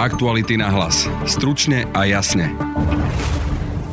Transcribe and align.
Aktuality 0.00 0.56
na 0.56 0.72
hlas. 0.72 1.04
Stručne 1.28 1.84
a 1.92 2.08
jasne. 2.08 2.56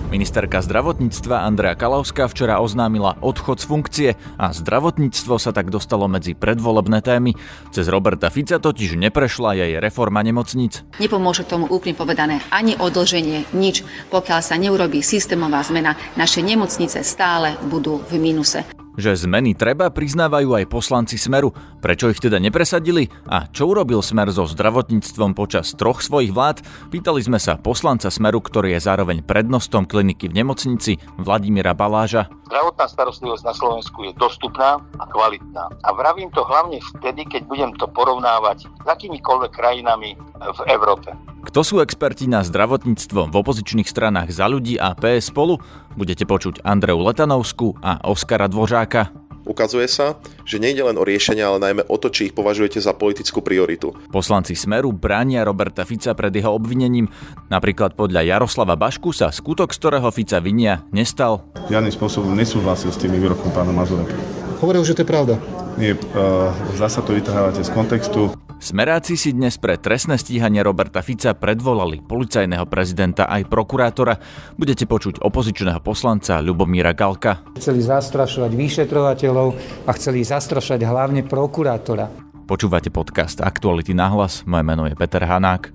Ministerka 0.07 0.63
zdravotníctva 0.63 1.43
Andrea 1.43 1.75
Kalavská 1.75 2.31
včera 2.31 2.63
oznámila 2.63 3.19
odchod 3.19 3.59
z 3.59 3.65
funkcie 3.67 4.09
a 4.39 4.55
zdravotníctvo 4.55 5.35
sa 5.35 5.51
tak 5.51 5.67
dostalo 5.67 6.07
medzi 6.07 6.31
predvolebné 6.31 7.03
témy. 7.03 7.35
Cez 7.75 7.91
Roberta 7.91 8.31
Fica 8.31 8.55
totiž 8.55 8.95
neprešla 8.95 9.59
jej 9.59 9.71
reforma 9.83 10.23
nemocníc. 10.23 10.87
Nepomôže 10.95 11.43
tomu 11.43 11.67
úplne 11.67 11.99
povedané 11.99 12.39
ani 12.55 12.79
odlženie, 12.79 13.51
nič. 13.51 13.83
Pokiaľ 14.07 14.39
sa 14.39 14.55
neurobí 14.55 15.03
systémová 15.03 15.59
zmena, 15.67 15.99
naše 16.15 16.39
nemocnice 16.39 17.03
stále 17.03 17.59
budú 17.67 17.99
v 18.07 18.15
mínuse. 18.15 18.76
Že 18.97 19.29
zmeny 19.29 19.53
treba, 19.53 19.93
priznávajú 19.93 20.57
aj 20.57 20.73
poslanci 20.73 21.21
Smeru. 21.21 21.53
Prečo 21.77 22.09
ich 22.09 22.17
teda 22.17 22.41
nepresadili? 22.41 23.05
A 23.29 23.45
čo 23.45 23.69
urobil 23.69 24.01
Smer 24.01 24.33
so 24.33 24.49
zdravotníctvom 24.49 25.37
počas 25.37 25.77
troch 25.77 26.01
svojich 26.01 26.33
vlád? 26.33 26.65
Pýtali 26.89 27.21
sme 27.21 27.37
sa 27.37 27.61
poslanca 27.61 28.09
Smeru, 28.09 28.41
ktorý 28.41 28.73
je 28.73 28.81
zároveň 28.81 29.21
prednostom 29.21 29.85
kliniky 29.85 30.33
v 30.33 30.41
nemocnici, 30.41 30.97
Vladimíra 31.21 31.77
Baláža. 31.77 32.25
Zdravotná 32.49 32.89
starostlivosť 32.89 33.43
na 33.45 33.53
Slovensku 33.53 34.01
je 34.01 34.17
dostupná 34.17 34.81
a 34.81 35.05
kvalitná. 35.05 35.69
A 35.85 35.89
vravím 35.93 36.33
to 36.33 36.41
hlavne 36.41 36.81
vtedy, 36.97 37.29
keď 37.29 37.45
budem 37.45 37.71
to 37.77 37.85
porovnávať 37.93 38.65
s 38.65 38.87
akýmikoľvek 38.89 39.53
krajinami 39.53 40.17
v 40.41 40.59
Európe. 40.73 41.13
Kto 41.45 41.59
sú 41.61 41.75
experti 41.81 42.25
na 42.25 42.41
zdravotníctvo 42.41 43.29
v 43.29 43.35
opozičných 43.35 43.85
stranách 43.85 44.33
za 44.33 44.49
ľudí 44.49 44.81
a 44.81 44.97
PS 44.97 45.29
spolu? 45.29 45.61
Budete 45.93 46.25
počuť 46.25 46.65
Andreu 46.65 47.01
Letanovskú 47.01 47.77
a 47.81 48.01
Oskara 48.05 48.49
Dvořáka. 48.49 49.27
Ukazuje 49.47 49.87
sa, 49.87 50.19
že 50.43 50.59
nejde 50.59 50.83
len 50.83 50.99
o 50.99 51.07
riešenia, 51.07 51.47
ale 51.47 51.63
najmä 51.63 51.83
o 51.87 51.95
to, 51.95 52.11
či 52.11 52.29
ich 52.29 52.35
považujete 52.35 52.83
za 52.83 52.91
politickú 52.91 53.39
prioritu. 53.39 53.95
Poslanci 54.11 54.59
Smeru 54.59 54.91
bránia 54.91 55.47
Roberta 55.47 55.87
Fica 55.87 56.11
pred 56.11 56.35
jeho 56.35 56.51
obvinením. 56.51 57.07
Napríklad 57.47 57.95
podľa 57.95 58.27
Jaroslava 58.27 58.75
Bašku 58.75 59.15
sa 59.15 59.31
skutok, 59.31 59.71
z 59.71 59.79
ktorého 59.79 60.11
Fica 60.11 60.43
vinia, 60.43 60.83
nestal. 60.91 61.47
Žiadnym 61.71 61.95
spôsobom 61.95 62.35
nesúhlasil 62.35 62.91
s 62.91 62.99
tými 62.99 63.23
výrokom 63.23 63.55
pána 63.55 63.71
Mazureka. 63.71 64.46
Hovoril, 64.57 64.81
že 64.81 64.97
to 64.97 65.05
je 65.05 65.09
pravda. 65.09 65.35
Nie, 65.77 65.93
uh, 65.93 66.49
zasa 66.73 67.05
to 67.05 67.13
vytrhávate 67.13 67.61
z 67.61 67.69
kontextu. 67.69 68.33
Smeráci 68.57 69.13
si 69.13 69.37
dnes 69.37 69.53
pre 69.61 69.77
trestné 69.77 70.17
stíhanie 70.17 70.65
Roberta 70.65 71.05
Fica 71.05 71.37
predvolali 71.37 72.01
policajného 72.01 72.65
prezidenta 72.65 73.29
aj 73.29 73.45
prokurátora. 73.45 74.17
Budete 74.57 74.89
počuť 74.89 75.21
opozičného 75.21 75.77
poslanca 75.85 76.41
Ľubomíra 76.41 76.97
Galka. 76.97 77.45
Chceli 77.53 77.85
zastrašovať 77.85 78.51
vyšetrovateľov 78.57 79.47
a 79.85 79.91
chceli 79.93 80.25
zastrašovať 80.25 80.81
hlavne 80.89 81.21
prokurátora. 81.29 82.09
Počúvate 82.49 82.89
podcast 82.89 83.45
Aktuality 83.45 83.93
na 83.93 84.09
hlas, 84.09 84.41
moje 84.49 84.65
meno 84.65 84.89
je 84.89 84.97
Peter 84.97 85.21
Hanák. 85.21 85.69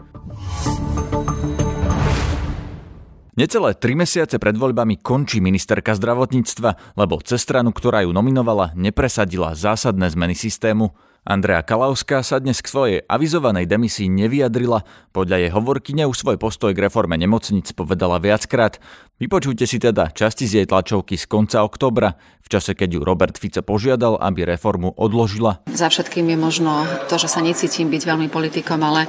Necelé 3.33 3.72
tri 3.72 3.97
mesiace 3.97 4.36
pred 4.36 4.52
voľbami 4.52 5.00
končí 5.00 5.41
ministerka 5.41 5.97
zdravotníctva, 5.97 7.00
lebo 7.00 7.16
cez 7.25 7.41
stranu, 7.41 7.72
ktorá 7.72 8.05
ju 8.05 8.12
nominovala, 8.12 8.77
nepresadila 8.77 9.56
zásadné 9.56 10.05
zmeny 10.12 10.36
systému. 10.36 10.92
Andrea 11.24 11.64
Kalauská 11.64 12.20
sa 12.20 12.36
dnes 12.44 12.61
k 12.61 12.69
svojej 12.69 12.98
avizovanej 13.08 13.64
demisii 13.64 14.12
nevyjadrila. 14.12 14.84
Podľa 15.16 15.48
jej 15.48 15.50
hovorkyne 15.55 16.05
už 16.12 16.20
svoj 16.20 16.36
postoj 16.36 16.77
k 16.77 16.84
reforme 16.84 17.16
nemocnic 17.16 17.72
povedala 17.72 18.20
viackrát. 18.20 18.77
Vypočujte 19.23 19.70
si 19.70 19.78
teda 19.78 20.11
časti 20.11 20.51
z 20.51 20.53
jej 20.59 20.67
tlačovky 20.67 21.15
z 21.15 21.31
konca 21.31 21.62
oktobra, 21.62 22.19
v 22.42 22.48
čase, 22.51 22.75
keď 22.75 22.98
ju 22.98 23.01
Robert 23.06 23.39
Fico 23.39 23.62
požiadal, 23.62 24.19
aby 24.19 24.42
reformu 24.42 24.91
odložila. 24.98 25.62
Za 25.70 25.95
všetkým 25.95 26.27
je 26.27 26.34
možno 26.34 26.83
to, 27.06 27.23
že 27.23 27.31
sa 27.31 27.39
necítim 27.39 27.87
byť 27.87 28.03
veľmi 28.03 28.27
politikom, 28.27 28.83
ale 28.83 29.06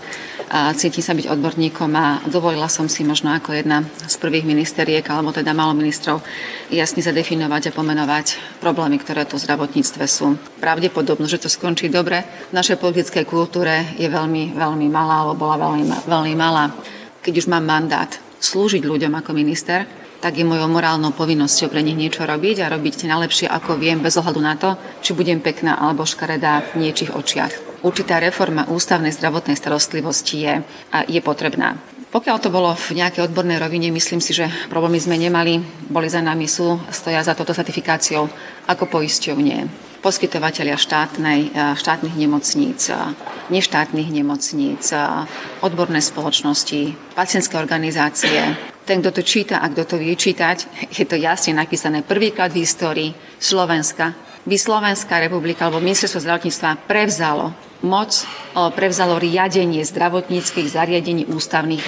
cítim 0.78 1.02
sa 1.02 1.18
byť 1.18 1.34
odborníkom 1.34 1.90
a 1.98 2.22
dovolila 2.30 2.70
som 2.70 2.86
si 2.86 3.02
možno 3.02 3.34
ako 3.34 3.58
jedna 3.58 3.90
z 4.06 4.14
prvých 4.22 4.46
ministeriek, 4.46 5.02
alebo 5.02 5.34
teda 5.34 5.50
malo 5.58 5.74
ministrov, 5.74 6.22
jasne 6.70 7.02
zadefinovať 7.02 7.74
a 7.74 7.76
pomenovať 7.76 8.62
problémy, 8.62 9.02
ktoré 9.02 9.26
tu 9.26 9.42
v 9.42 9.50
zdravotníctve 9.50 10.06
sú. 10.06 10.38
Pravdepodobno, 10.62 11.26
že 11.26 11.42
to 11.42 11.50
skončí 11.50 11.90
dobre, 11.90 12.22
v 12.22 12.54
našej 12.54 12.78
politickej 12.78 13.26
kultúre 13.26 13.98
je 13.98 14.06
veľmi, 14.06 14.54
veľmi 14.54 14.88
malá, 14.94 15.26
alebo 15.26 15.50
bola 15.50 15.58
veľmi, 15.58 16.06
veľmi 16.06 16.34
malá. 16.38 16.70
Keď 17.26 17.34
už 17.34 17.50
mám 17.50 17.66
mandát 17.66 18.14
slúžiť 18.38 18.86
ľuďom 18.86 19.18
ako 19.18 19.34
minister, 19.34 20.03
tak 20.24 20.40
je 20.40 20.48
mojou 20.48 20.72
morálnou 20.72 21.12
povinnosťou 21.12 21.68
pre 21.68 21.84
nich 21.84 22.00
niečo 22.00 22.24
robiť 22.24 22.64
a 22.64 22.72
robiť 22.72 23.12
najlepšie, 23.12 23.52
ako 23.52 23.76
viem, 23.76 24.00
bez 24.00 24.16
ohľadu 24.16 24.40
na 24.40 24.56
to, 24.56 24.80
či 25.04 25.12
budem 25.12 25.44
pekná 25.44 25.76
alebo 25.76 26.08
škaredá 26.08 26.64
v 26.72 26.88
niečich 26.88 27.12
očiach. 27.12 27.84
Určitá 27.84 28.24
reforma 28.24 28.64
ústavnej 28.72 29.12
zdravotnej 29.12 29.60
starostlivosti 29.60 30.48
je, 30.48 30.54
a 30.96 31.04
je 31.04 31.20
potrebná. 31.20 31.76
Pokiaľ 32.16 32.38
to 32.40 32.48
bolo 32.48 32.72
v 32.72 33.04
nejakej 33.04 33.28
odbornej 33.28 33.60
rovine, 33.60 33.92
myslím 33.92 34.24
si, 34.24 34.32
že 34.32 34.48
problémy 34.72 34.96
sme 35.04 35.20
nemali, 35.20 35.60
boli 35.92 36.08
za 36.08 36.24
nami, 36.24 36.48
sú, 36.48 36.80
stoja 36.88 37.20
za 37.20 37.36
touto 37.36 37.52
certifikáciou 37.52 38.24
ako 38.72 38.84
poisťovne 38.88 39.92
poskytovateľia 40.04 40.76
štátnej, 40.76 41.56
štátnych 41.80 42.16
nemocníc, 42.20 42.92
neštátnych 43.48 44.12
nemocníc, 44.12 44.92
odborné 45.64 46.04
spoločnosti, 46.04 47.16
pacientské 47.16 47.56
organizácie, 47.56 48.73
ten, 48.84 49.00
kto 49.00 49.20
to 49.20 49.22
číta 49.24 49.64
a 49.64 49.72
kto 49.72 49.84
to 49.84 49.96
vie 49.98 50.14
čítať, 50.16 50.92
je 50.92 51.08
to 51.08 51.16
jasne 51.16 51.56
napísané 51.56 52.04
prvýkrát 52.04 52.52
v 52.52 52.68
histórii 52.68 53.10
Slovenska. 53.40 54.12
By 54.44 54.60
Slovenská 54.60 55.24
republika 55.24 55.66
alebo 55.66 55.80
ministerstvo 55.80 56.20
zdravotníctva 56.20 56.84
prevzalo 56.84 57.56
moc, 57.88 58.28
prevzalo 58.76 59.16
riadenie 59.20 59.84
zdravotníckých 59.88 60.68
zariadení 60.68 61.24
ústavných 61.32 61.84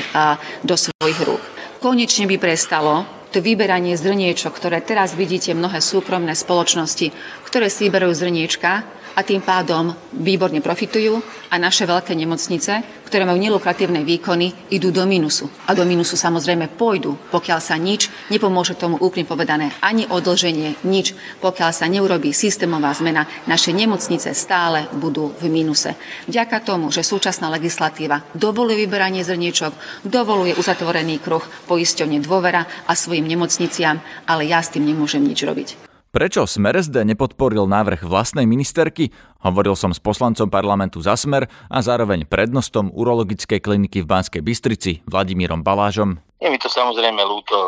do 0.64 0.76
svojich 0.80 1.20
rúk. 1.24 1.44
Konečne 1.84 2.32
by 2.32 2.40
prestalo 2.40 3.04
to 3.36 3.44
vyberanie 3.44 4.00
zrniečok, 4.00 4.56
ktoré 4.56 4.80
teraz 4.80 5.12
vidíte 5.20 5.52
mnohé 5.52 5.84
súkromné 5.84 6.32
spoločnosti, 6.32 7.12
ktoré 7.44 7.68
si 7.68 7.92
vyberú 7.92 8.08
zrniečka 8.16 8.88
a 9.16 9.24
tým 9.24 9.40
pádom 9.40 9.96
výborne 10.12 10.60
profitujú 10.60 11.24
a 11.52 11.56
naše 11.56 11.88
veľké 11.88 12.12
nemocnice, 12.12 12.84
ktoré 13.08 13.24
majú 13.24 13.40
nelukratívne 13.40 14.04
výkony, 14.04 14.74
idú 14.76 14.92
do 14.92 15.08
minusu. 15.08 15.48
A 15.70 15.78
do 15.78 15.88
minusu 15.88 16.20
samozrejme 16.20 16.68
pôjdu, 16.76 17.16
pokiaľ 17.32 17.60
sa 17.64 17.80
nič, 17.80 18.12
nepomôže 18.28 18.76
tomu 18.76 19.00
úplne 19.00 19.24
povedané 19.24 19.72
ani 19.80 20.04
odlženie, 20.10 20.84
nič, 20.84 21.16
pokiaľ 21.40 21.72
sa 21.72 21.88
neurobí 21.88 22.36
systémová 22.36 22.92
zmena, 22.92 23.24
naše 23.48 23.72
nemocnice 23.72 24.36
stále 24.36 24.92
budú 24.98 25.32
v 25.40 25.48
minuse. 25.48 25.96
Vďaka 26.28 26.60
tomu, 26.66 26.92
že 26.92 27.06
súčasná 27.06 27.48
legislatíva 27.54 28.26
dovoluje 28.36 28.84
vyberanie 28.84 29.24
zrniečok, 29.24 30.04
dovoluje 30.04 30.58
uzatvorený 30.58 31.22
kruh 31.22 31.46
poisťovne 31.70 32.20
dôvera 32.20 32.68
a 32.90 32.92
svojim 32.98 33.24
nemocniciam, 33.24 34.02
ale 34.28 34.50
ja 34.50 34.60
s 34.60 34.74
tým 34.74 34.84
nemôžem 34.84 35.24
nič 35.24 35.46
robiť. 35.46 35.85
Prečo 36.16 36.48
Smer 36.48 36.80
SD 36.80 37.04
nepodporil 37.12 37.68
návrh 37.68 38.08
vlastnej 38.08 38.48
ministerky? 38.48 39.12
Hovoril 39.44 39.76
som 39.76 39.92
s 39.92 40.00
poslancom 40.00 40.48
parlamentu 40.48 41.04
za 41.04 41.20
Smer 41.20 41.44
a 41.68 41.84
zároveň 41.84 42.24
prednostom 42.24 42.88
urologickej 42.96 43.60
kliniky 43.60 44.00
v 44.00 44.08
Banskej 44.08 44.40
Bystrici 44.40 45.04
Vladimírom 45.12 45.60
Balážom. 45.60 46.16
Je 46.40 46.48
mi 46.48 46.56
to 46.56 46.72
samozrejme 46.72 47.20
ľúto, 47.20 47.68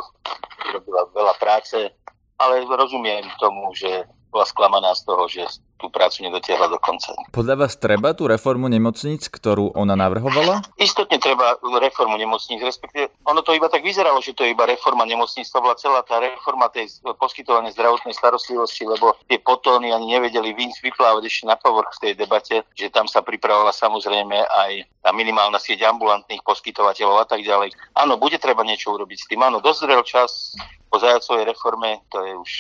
robila 0.71 1.11
veľa 1.11 1.35
práce, 1.43 1.91
ale 2.39 2.63
rozumiem 2.63 3.27
tomu, 3.35 3.67
že 3.75 4.07
bola 4.31 4.45
sklamaná 4.45 4.91
z 4.93 5.01
toho, 5.07 5.23
že 5.27 5.43
tú 5.77 5.93
prácu 5.93 6.25
nedotiahla 6.25 6.73
do 6.73 6.81
konca. 6.81 7.13
Podľa 7.29 7.55
vás 7.55 7.77
treba 7.77 8.17
tú 8.17 8.25
reformu 8.25 8.65
nemocníc, 8.65 9.29
ktorú 9.29 9.77
ona 9.77 9.93
navrhovala? 9.93 10.65
Istotne 10.81 11.21
treba 11.21 11.53
reformu 11.61 12.17
nemocníc, 12.17 12.65
respektíve 12.65 13.13
ono 13.29 13.45
to 13.45 13.53
iba 13.53 13.69
tak 13.69 13.85
vyzeralo, 13.85 14.17
že 14.17 14.33
to 14.33 14.41
je 14.41 14.57
iba 14.57 14.65
reforma 14.65 15.05
nemocníc, 15.05 15.45
to 15.53 15.61
bola 15.61 15.77
celá 15.77 16.01
tá 16.01 16.17
reforma 16.17 16.65
tej 16.73 16.89
poskytovania 17.21 17.69
zdravotnej 17.77 18.17
starostlivosti, 18.17 18.89
lebo 18.89 19.13
tie 19.29 19.37
potóny 19.37 19.93
ani 19.93 20.17
nevedeli 20.17 20.57
vyplávať 20.57 21.23
ešte 21.29 21.45
na 21.45 21.53
povrch 21.53 21.93
v 22.01 22.09
tej 22.09 22.13
debate, 22.17 22.65
že 22.73 22.89
tam 22.89 23.05
sa 23.05 23.21
pripravovala 23.21 23.69
samozrejme 23.69 24.33
aj 24.33 24.71
tá 25.05 25.13
minimálna 25.13 25.61
sieť 25.61 25.85
ambulantných 25.85 26.41
poskytovateľov 26.41 27.21
a 27.21 27.27
tak 27.29 27.45
ďalej. 27.45 27.77
Áno, 27.93 28.17
bude 28.17 28.41
treba 28.41 28.65
niečo 28.65 28.97
urobiť 28.97 29.17
s 29.21 29.29
tým. 29.29 29.45
Áno, 29.45 29.61
dozrel 29.61 30.01
čas 30.01 30.57
po 30.89 30.97
zajacovej 30.97 31.53
reforme, 31.53 32.01
to 32.09 32.17
je 32.25 32.33
už 32.33 32.53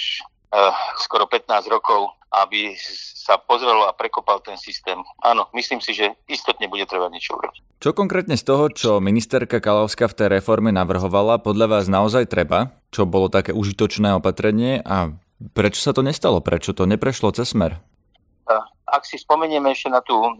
skoro 1.01 1.27
15 1.27 1.67
rokov 1.67 2.17
aby 2.43 2.75
sa 2.77 3.39
pozrelo 3.39 3.87
a 3.87 3.95
prekopal 3.95 4.43
ten 4.43 4.59
systém. 4.59 4.99
Áno, 5.23 5.47
myslím 5.55 5.79
si, 5.79 5.95
že 5.95 6.15
istotne 6.27 6.67
bude 6.67 6.83
treba 6.83 7.07
niečo 7.07 7.39
urobiť. 7.39 7.79
Čo 7.79 7.95
konkrétne 7.95 8.35
z 8.35 8.43
toho, 8.43 8.67
čo 8.71 8.91
ministerka 8.99 9.63
Kalavská 9.63 10.11
v 10.11 10.17
tej 10.17 10.27
reforme 10.39 10.73
navrhovala, 10.75 11.39
podľa 11.39 11.67
vás 11.77 11.85
naozaj 11.87 12.27
treba? 12.27 12.75
Čo 12.91 13.07
bolo 13.07 13.31
také 13.31 13.55
užitočné 13.55 14.15
opatrenie 14.17 14.83
a 14.83 15.13
prečo 15.55 15.79
sa 15.79 15.95
to 15.95 16.03
nestalo? 16.03 16.43
Prečo 16.43 16.75
to 16.75 16.83
neprešlo 16.89 17.31
cez 17.31 17.51
smer? 17.51 17.79
Ak 18.87 19.03
si 19.03 19.19
spomenieme 19.19 19.75
ešte 19.75 19.91
na 19.91 19.99
tú 19.99 20.15
e, 20.15 20.31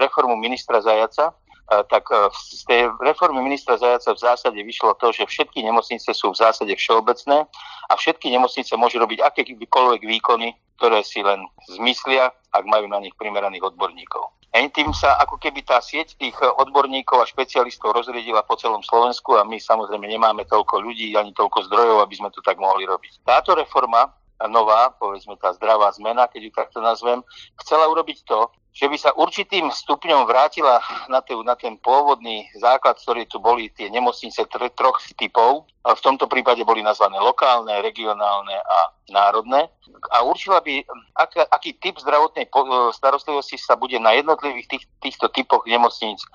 reformu 0.00 0.40
ministra 0.40 0.80
Zajaca, 0.80 1.36
tak 1.64 2.04
e, 2.12 2.28
z 2.32 2.62
tej 2.68 2.80
reformy 3.00 3.40
ministra 3.40 3.80
Zajaca 3.80 4.12
v 4.12 4.20
zásade 4.20 4.60
vyšlo 4.60 4.94
to, 5.00 5.12
že 5.12 5.24
všetky 5.24 5.64
nemocnice 5.64 6.12
sú 6.12 6.32
v 6.32 6.40
zásade 6.40 6.72
všeobecné 6.76 7.48
a 7.88 7.92
všetky 7.96 8.28
nemocnice 8.28 8.76
môžu 8.76 9.00
robiť 9.00 9.24
akékoľvek 9.24 10.02
výkony 10.04 10.52
ktoré 10.78 11.06
si 11.06 11.22
len 11.22 11.46
zmyslia, 11.70 12.34
ak 12.50 12.64
majú 12.66 12.90
na 12.90 12.98
nich 12.98 13.14
primeraných 13.14 13.74
odborníkov. 13.74 14.34
A 14.54 14.62
tým 14.70 14.94
sa 14.94 15.18
ako 15.18 15.42
keby 15.42 15.66
tá 15.66 15.82
sieť 15.82 16.14
tých 16.14 16.38
odborníkov 16.38 17.18
a 17.18 17.26
špecialistov 17.26 17.90
rozriedila 17.90 18.46
po 18.46 18.54
celom 18.54 18.86
Slovensku 18.86 19.34
a 19.34 19.42
my 19.42 19.58
samozrejme 19.58 20.06
nemáme 20.06 20.46
toľko 20.46 20.78
ľudí 20.78 21.10
ani 21.18 21.34
toľko 21.34 21.66
zdrojov, 21.66 22.06
aby 22.06 22.14
sme 22.14 22.30
to 22.30 22.38
tak 22.38 22.62
mohli 22.62 22.86
robiť. 22.86 23.26
Táto 23.26 23.58
reforma 23.58 24.06
nová, 24.50 24.90
povedzme 24.98 25.38
tá 25.38 25.54
zdravá 25.54 25.90
zmena, 25.94 26.26
keď 26.26 26.40
ju 26.48 26.52
takto 26.52 26.78
nazvem, 26.82 27.22
chcela 27.62 27.86
urobiť 27.88 28.26
to, 28.26 28.50
že 28.74 28.90
by 28.90 28.96
sa 28.98 29.14
určitým 29.14 29.70
stupňom 29.70 30.26
vrátila 30.26 30.82
na, 31.06 31.22
te, 31.22 31.30
na 31.46 31.54
ten 31.54 31.78
pôvodný 31.78 32.50
základ, 32.58 32.98
ktorý 32.98 33.22
tu 33.30 33.38
boli 33.38 33.70
tie 33.70 33.86
nemocnice 33.86 34.50
tr- 34.50 34.74
troch 34.74 34.98
typov. 35.14 35.70
V 35.86 36.00
tomto 36.02 36.26
prípade 36.26 36.66
boli 36.66 36.82
nazvané 36.82 37.14
lokálne, 37.22 37.70
regionálne 37.86 38.58
a 38.58 38.78
národné. 39.14 39.70
A 40.10 40.26
určila 40.26 40.58
by, 40.58 40.82
ak, 41.14 41.54
aký 41.54 41.78
typ 41.78 42.02
zdravotnej 42.02 42.50
starostlivosti 42.90 43.62
sa 43.62 43.78
bude 43.78 43.94
na 44.02 44.10
jednotlivých 44.18 44.66
tých, 44.66 44.84
týchto 44.98 45.30
typoch 45.30 45.62
nemocníc 45.70 46.18
e, 46.18 46.28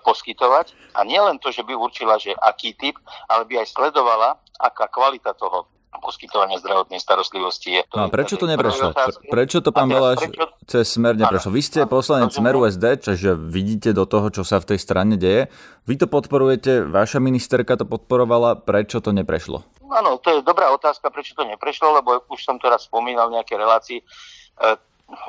poskytovať. 0.00 0.72
A 0.96 1.04
nielen 1.04 1.36
to, 1.36 1.52
že 1.52 1.60
by 1.68 1.76
určila, 1.76 2.16
že 2.16 2.32
aký 2.32 2.72
typ, 2.80 2.96
ale 3.28 3.44
by 3.44 3.60
aj 3.60 3.68
sledovala, 3.76 4.40
aká 4.56 4.88
kvalita 4.88 5.36
toho 5.36 5.68
poskytovania 6.02 6.58
zdravotnej 6.58 6.98
starostlivosti 6.98 7.78
je. 7.78 7.82
To 7.92 7.96
no 7.98 8.02
a 8.06 8.08
prečo 8.10 8.34
to 8.38 8.46
neprešlo? 8.50 8.94
Prečo 9.30 9.58
to 9.62 9.70
pán 9.70 9.90
Baláš 9.90 10.26
prečo... 10.26 10.46
cez 10.66 10.84
smer 10.94 11.18
neprešlo? 11.18 11.50
Vy 11.54 11.62
ste 11.62 11.78
poslanec 11.86 12.34
Smeru 12.34 12.66
SD, 12.66 13.02
čiže 13.02 13.34
vidíte 13.34 13.94
do 13.94 14.04
toho, 14.08 14.30
čo 14.30 14.42
sa 14.42 14.58
v 14.58 14.74
tej 14.74 14.78
strane 14.78 15.14
deje. 15.14 15.50
Vy 15.84 16.00
to 16.00 16.06
podporujete, 16.08 16.88
vaša 16.88 17.20
ministerka 17.20 17.76
to 17.76 17.84
podporovala, 17.84 18.62
prečo 18.64 18.98
to 18.98 19.12
neprešlo? 19.12 19.62
Áno, 19.94 20.18
to 20.18 20.40
je 20.40 20.40
dobrá 20.42 20.72
otázka, 20.74 21.12
prečo 21.12 21.36
to 21.38 21.46
neprešlo, 21.46 22.00
lebo 22.00 22.24
už 22.32 22.40
som 22.40 22.56
to 22.58 22.66
raz 22.66 22.88
spomínal 22.88 23.30
v 23.30 23.38
nejakej 23.38 23.56
relácii. 23.60 23.98
E, 24.00 24.04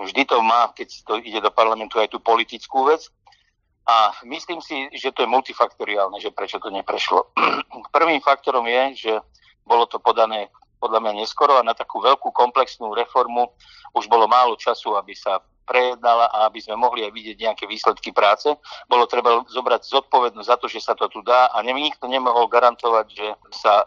vždy 0.02 0.26
to 0.26 0.42
má, 0.42 0.72
keď 0.74 0.90
to 1.06 1.14
ide 1.22 1.44
do 1.44 1.52
parlamentu, 1.54 2.02
aj 2.02 2.10
tú 2.10 2.18
politickú 2.18 2.90
vec. 2.90 3.12
A 3.86 4.10
myslím 4.26 4.66
si, 4.66 4.90
že 4.98 5.14
to 5.14 5.22
je 5.22 5.30
multifaktoriálne, 5.30 6.18
že 6.18 6.34
prečo 6.34 6.58
to 6.58 6.74
neprešlo. 6.74 7.30
Prvým 7.96 8.18
faktorom 8.18 8.66
je, 8.66 8.84
že 8.98 9.14
bolo 9.66 9.90
to 9.90 9.98
podané 9.98 10.54
podľa 10.80 11.02
mňa 11.02 11.14
neskoro 11.26 11.58
a 11.58 11.66
na 11.66 11.74
takú 11.74 11.98
veľkú 11.98 12.30
komplexnú 12.30 12.94
reformu 12.94 13.50
už 13.98 14.06
bolo 14.06 14.30
málo 14.30 14.54
času, 14.54 14.94
aby 14.94 15.18
sa 15.18 15.42
prejednala 15.66 16.30
a 16.30 16.46
aby 16.46 16.62
sme 16.62 16.78
mohli 16.78 17.02
aj 17.02 17.12
vidieť 17.12 17.38
nejaké 17.42 17.66
výsledky 17.66 18.14
práce. 18.14 18.54
Bolo 18.86 19.10
treba 19.10 19.42
zobrať 19.50 19.90
zodpovednosť 19.90 20.46
za 20.46 20.58
to, 20.62 20.70
že 20.70 20.80
sa 20.86 20.94
to 20.94 21.10
tu 21.10 21.26
dá 21.26 21.50
a 21.50 21.58
nikto 21.66 22.06
nemohol 22.06 22.46
garantovať, 22.46 23.06
že 23.10 23.28
sa 23.50 23.82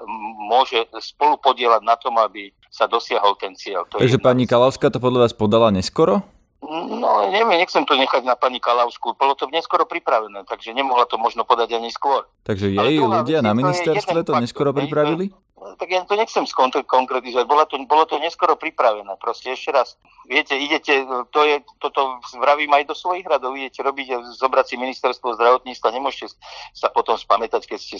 môže 0.50 0.90
spolu 0.98 1.38
podielať 1.38 1.86
na 1.86 1.94
tom, 1.94 2.18
aby 2.18 2.50
sa 2.68 2.90
dosiahol 2.90 3.38
ten 3.38 3.54
cieľ. 3.54 3.86
To 3.94 4.02
Takže 4.02 4.18
pani 4.18 4.50
Kalavská 4.50 4.90
to 4.90 4.98
podľa 4.98 5.30
vás 5.30 5.34
podala 5.38 5.70
neskoro? 5.70 6.26
No, 6.68 7.30
neviem, 7.30 7.62
nechcem 7.62 7.86
to 7.86 7.94
nechať 7.94 8.26
na 8.26 8.34
pani 8.34 8.58
Kalavskú. 8.58 9.14
Bolo 9.14 9.38
to 9.38 9.46
neskoro 9.46 9.86
pripravené, 9.86 10.42
takže 10.42 10.74
nemohla 10.74 11.06
to 11.06 11.14
možno 11.14 11.46
podať 11.46 11.78
ani 11.78 11.94
skôr. 11.94 12.26
Takže 12.42 12.74
jej 12.74 12.98
ľudia 12.98 13.46
na 13.46 13.54
ministerstve 13.54 14.26
to 14.26 14.34
neskoro 14.42 14.74
pripravili? 14.74 15.30
Tak 15.78 15.88
ja 15.90 16.02
to 16.06 16.14
nechcem 16.14 16.44
skonkretizovať, 16.46 17.46
bolo 17.46 17.64
to, 17.66 17.76
bolo 17.84 18.04
to 18.06 18.16
neskoro 18.18 18.54
pripravené. 18.54 19.10
Proste 19.18 19.54
ešte 19.54 19.70
raz, 19.74 19.98
viete, 20.26 20.54
idete, 20.54 21.04
to 21.34 21.40
je, 21.44 21.60
toto 21.82 22.22
vravím 22.38 22.70
aj 22.74 22.88
do 22.88 22.94
svojich 22.94 23.26
radov, 23.26 23.58
idete 23.58 23.82
robiť, 23.82 24.38
zobrať 24.38 24.66
si 24.70 24.76
ministerstvo 24.78 25.34
zdravotníctva, 25.34 25.94
nemôžete 25.94 26.36
sa 26.74 26.88
potom 26.92 27.18
spamätať, 27.18 27.64
keď 27.66 27.78
ste 27.78 27.96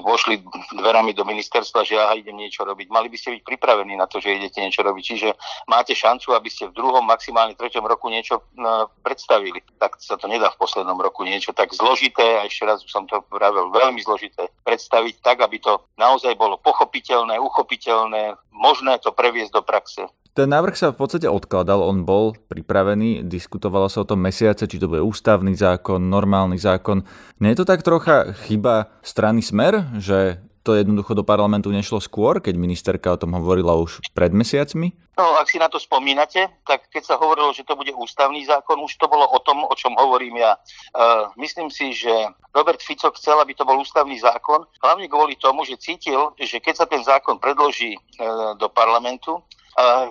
vošli 0.00 0.40
dverami 0.78 1.12
do 1.12 1.24
ministerstva, 1.26 1.84
že 1.84 2.00
aha, 2.00 2.16
idem 2.16 2.36
niečo 2.38 2.64
robiť. 2.64 2.88
Mali 2.88 3.12
by 3.12 3.16
ste 3.18 3.38
byť 3.38 3.42
pripravení 3.44 3.94
na 3.98 4.08
to, 4.08 4.22
že 4.22 4.32
idete 4.32 4.64
niečo 4.64 4.80
robiť. 4.80 5.04
Čiže 5.04 5.28
máte 5.68 5.92
šancu, 5.92 6.32
aby 6.32 6.48
ste 6.48 6.70
v 6.70 6.76
druhom, 6.76 7.04
maximálne 7.04 7.58
treťom 7.58 7.84
roku 7.84 8.08
niečo 8.08 8.46
no, 8.56 8.88
predstavili. 9.02 9.60
Tak 9.76 10.00
sa 10.00 10.16
to 10.16 10.30
nedá 10.30 10.48
v 10.54 10.60
poslednom 10.60 10.96
roku 10.96 11.26
niečo 11.26 11.52
tak 11.52 11.74
zložité, 11.74 12.40
a 12.40 12.46
ešte 12.48 12.64
raz 12.64 12.80
som 12.88 13.04
to 13.04 13.20
vravil, 13.28 13.68
veľmi 13.74 14.00
zložité 14.00 14.48
predstaviť 14.64 15.20
tak, 15.20 15.42
aby 15.42 15.58
to 15.58 15.82
naozaj 15.98 16.32
bolo 16.38 16.56
pochopiť 16.56 17.01
pochopiteľné, 17.02 17.34
uchopiteľné, 17.42 18.22
možné 18.54 18.94
to 19.02 19.10
previesť 19.10 19.52
do 19.58 19.62
praxe. 19.66 20.02
Ten 20.32 20.48
návrh 20.48 20.78
sa 20.78 20.94
v 20.94 21.02
podstate 21.02 21.28
odkladal, 21.28 21.84
on 21.84 22.08
bol 22.08 22.32
pripravený, 22.48 23.28
diskutovalo 23.28 23.90
sa 23.92 24.00
o 24.00 24.08
tom 24.08 24.22
mesiace, 24.24 24.64
či 24.64 24.80
to 24.80 24.88
bude 24.88 25.04
ústavný 25.04 25.52
zákon, 25.52 26.00
normálny 26.00 26.56
zákon. 26.56 27.04
Nie 27.42 27.52
je 27.52 27.60
to 27.60 27.68
tak 27.68 27.84
trocha 27.84 28.32
chyba 28.48 28.88
strany 29.04 29.44
Smer, 29.44 29.92
že 30.00 30.40
to 30.62 30.78
jednoducho 30.78 31.18
do 31.18 31.26
parlamentu 31.26 31.74
nešlo 31.74 31.98
skôr, 31.98 32.38
keď 32.38 32.54
ministerka 32.54 33.10
o 33.10 33.20
tom 33.20 33.34
hovorila 33.34 33.74
už 33.76 33.98
pred 34.14 34.30
mesiacmi? 34.30 34.94
No, 35.12 35.36
ak 35.36 35.50
si 35.52 35.60
na 35.60 35.68
to 35.68 35.76
spomínate, 35.76 36.48
tak 36.64 36.88
keď 36.88 37.02
sa 37.04 37.14
hovorilo, 37.20 37.52
že 37.52 37.68
to 37.68 37.76
bude 37.76 37.92
ústavný 37.92 38.48
zákon, 38.48 38.80
už 38.80 38.96
to 38.96 39.10
bolo 39.12 39.28
o 39.28 39.38
tom, 39.44 39.60
o 39.60 39.74
čom 39.76 39.92
hovorím 39.92 40.40
ja. 40.40 40.56
Uh, 40.96 41.28
myslím 41.36 41.68
si, 41.68 41.92
že 41.92 42.08
Robert 42.56 42.80
Fico 42.80 43.12
chcel, 43.12 43.36
aby 43.36 43.52
to 43.52 43.68
bol 43.68 43.76
ústavný 43.76 44.16
zákon, 44.16 44.64
hlavne 44.80 45.12
kvôli 45.12 45.36
tomu, 45.36 45.68
že 45.68 45.76
cítil, 45.76 46.32
že 46.40 46.64
keď 46.64 46.74
sa 46.80 46.86
ten 46.88 47.04
zákon 47.04 47.36
predloží 47.36 47.98
uh, 47.98 48.56
do 48.56 48.72
parlamentu, 48.72 49.44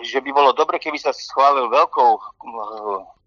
že 0.01 0.19
by 0.21 0.29
bolo 0.33 0.51
dobre, 0.57 0.81
keby 0.81 0.97
sa 0.97 1.13
schválil 1.13 1.69
veľkou 1.69 2.11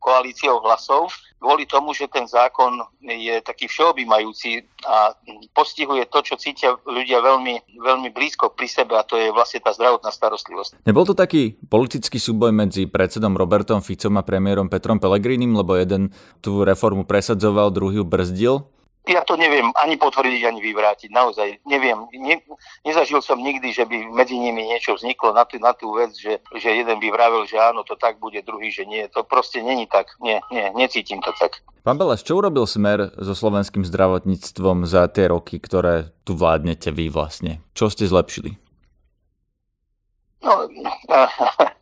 koalíciou 0.05 0.61
hlasov, 0.61 1.09
kvôli 1.41 1.65
tomu, 1.65 1.97
že 1.97 2.05
ten 2.13 2.29
zákon 2.29 2.77
je 3.01 3.41
taký 3.41 3.73
všeobjímajúci 3.73 4.61
a 4.85 5.17
postihuje 5.57 6.05
to, 6.13 6.21
čo 6.21 6.37
cítia 6.37 6.77
ľudia 6.85 7.25
veľmi, 7.25 7.81
veľmi 7.81 8.13
blízko 8.13 8.53
pri 8.53 8.69
sebe 8.69 9.01
a 9.01 9.07
to 9.09 9.17
je 9.17 9.33
vlastne 9.33 9.65
tá 9.65 9.73
zdravotná 9.73 10.13
starostlivosť. 10.13 10.85
Nebol 10.85 11.09
to 11.09 11.17
taký 11.17 11.57
politický 11.73 12.21
súboj 12.21 12.53
medzi 12.53 12.85
predsedom 12.85 13.33
Robertom 13.33 13.81
Ficom 13.81 14.21
a 14.21 14.27
premiérom 14.27 14.69
Petrom 14.69 15.01
Pelegrinim, 15.01 15.57
lebo 15.57 15.73
jeden 15.73 16.13
tú 16.45 16.69
reformu 16.69 17.09
presadzoval, 17.09 17.73
druhý 17.73 18.05
brzdil? 18.05 18.69
Ja 19.05 19.21
to 19.21 19.37
neviem 19.37 19.69
ani 19.77 20.01
potvrdiť, 20.01 20.43
ani 20.49 20.61
vyvrátiť. 20.65 21.13
Naozaj 21.13 21.61
neviem. 21.69 22.09
Ne, 22.17 22.41
nezažil 22.89 23.21
som 23.21 23.37
nikdy, 23.37 23.73
že 23.73 23.85
by 23.85 24.09
medzi 24.17 24.41
nimi 24.41 24.65
niečo 24.65 24.97
vzniklo 24.97 25.37
na 25.37 25.45
tú, 25.45 25.61
na 25.61 25.77
tú 25.77 25.93
vec, 25.93 26.17
že, 26.17 26.41
že 26.57 26.69
jeden 26.73 26.97
by 26.97 27.09
vravil, 27.13 27.45
že 27.45 27.61
áno, 27.61 27.85
to 27.85 28.01
tak 28.01 28.17
bude, 28.17 28.41
druhý, 28.41 28.73
že 28.73 28.89
nie. 28.89 29.05
To 29.13 29.21
proste 29.21 29.61
není 29.61 29.85
tak. 29.85 30.09
Nie, 30.25 30.41
nie, 30.49 30.73
necítim 30.73 31.21
to 31.21 31.37
tak. 31.37 31.61
Pán 31.85 32.01
Belaš, 32.01 32.25
čo 32.25 32.41
urobil 32.41 32.65
Smer 32.65 33.13
so 33.21 33.37
slovenským 33.37 33.85
zdravotníctvom 33.85 34.89
za 34.89 35.05
tie 35.13 35.29
roky, 35.29 35.61
ktoré 35.61 36.17
tu 36.25 36.33
vládnete 36.33 36.89
vy 36.89 37.13
vlastne? 37.13 37.61
Čo 37.77 37.93
ste 37.93 38.09
zlepšili? 38.09 38.57
No, 40.41 40.65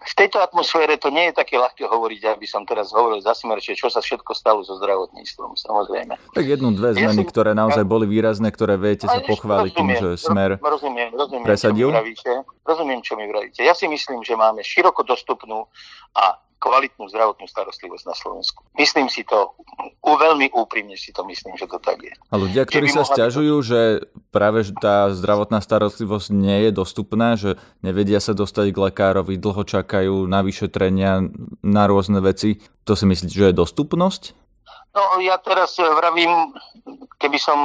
v 0.00 0.14
tejto 0.16 0.40
atmosfére 0.40 0.96
to 0.96 1.12
nie 1.12 1.28
je 1.28 1.34
také 1.36 1.60
ľahké 1.60 1.84
hovoriť, 1.84 2.32
aby 2.32 2.46
som 2.48 2.64
teraz 2.64 2.88
hovoril 2.96 3.20
za 3.20 3.36
Smerčie, 3.36 3.76
čo 3.76 3.92
sa 3.92 4.00
všetko 4.00 4.32
stalo 4.32 4.64
so 4.64 4.80
zdravotníctvom, 4.80 5.60
samozrejme. 5.60 6.16
Tak 6.32 6.44
jednu, 6.44 6.72
dve 6.72 6.96
zmeny, 6.96 7.20
ja 7.20 7.28
ktoré 7.28 7.52
naozaj 7.52 7.84
boli 7.84 8.08
výrazné, 8.08 8.48
ktoré 8.48 8.80
viete 8.80 9.04
sa 9.04 9.20
pochváliť 9.20 9.72
tým, 9.76 9.88
že 10.00 10.08
Smer 10.16 10.56
rozumiem, 10.56 11.12
rozumiem, 11.12 11.44
presadil. 11.44 11.88
Čo 11.88 11.92
mi 11.92 12.00
vravíte, 12.00 12.32
rozumiem, 12.64 13.00
čo 13.04 13.12
mi 13.20 13.24
vravíte. 13.28 13.60
Ja 13.60 13.76
si 13.76 13.86
myslím, 13.92 14.24
že 14.24 14.34
máme 14.40 14.64
široko 14.64 15.04
dostupnú 15.04 15.68
a 16.16 16.40
kvalitnú 16.60 17.08
zdravotnú 17.08 17.48
starostlivosť 17.48 18.04
na 18.04 18.14
Slovensku. 18.14 18.60
Myslím 18.76 19.08
si 19.08 19.24
to, 19.24 19.56
u, 20.04 20.12
veľmi 20.14 20.52
úprimne 20.52 20.94
si 20.94 21.10
to 21.10 21.24
myslím, 21.24 21.56
že 21.56 21.64
to 21.64 21.80
tak 21.80 22.04
je. 22.04 22.12
A 22.12 22.34
ľudia, 22.36 22.68
ktorí 22.68 22.92
sa 22.92 23.02
stiažujú, 23.08 23.56
byť... 23.64 23.66
že 23.66 23.80
práve 24.28 24.68
tá 24.76 25.08
zdravotná 25.08 25.64
starostlivosť 25.64 26.28
nie 26.36 26.68
je 26.68 26.70
dostupná, 26.76 27.40
že 27.40 27.56
nevedia 27.80 28.20
sa 28.20 28.36
dostať 28.36 28.76
k 28.76 28.82
lekárovi, 28.92 29.40
dlho 29.40 29.64
čakajú 29.64 30.28
na 30.28 30.44
vyšetrenia, 30.44 31.32
na 31.64 31.84
rôzne 31.88 32.20
veci, 32.20 32.60
to 32.84 32.92
si 32.92 33.08
myslíte, 33.08 33.32
že 33.32 33.48
je 33.50 33.60
dostupnosť? 33.64 34.36
No 34.90 35.22
ja 35.22 35.38
teraz 35.38 35.78
vravím, 35.78 36.52
keby 37.16 37.38
som 37.38 37.58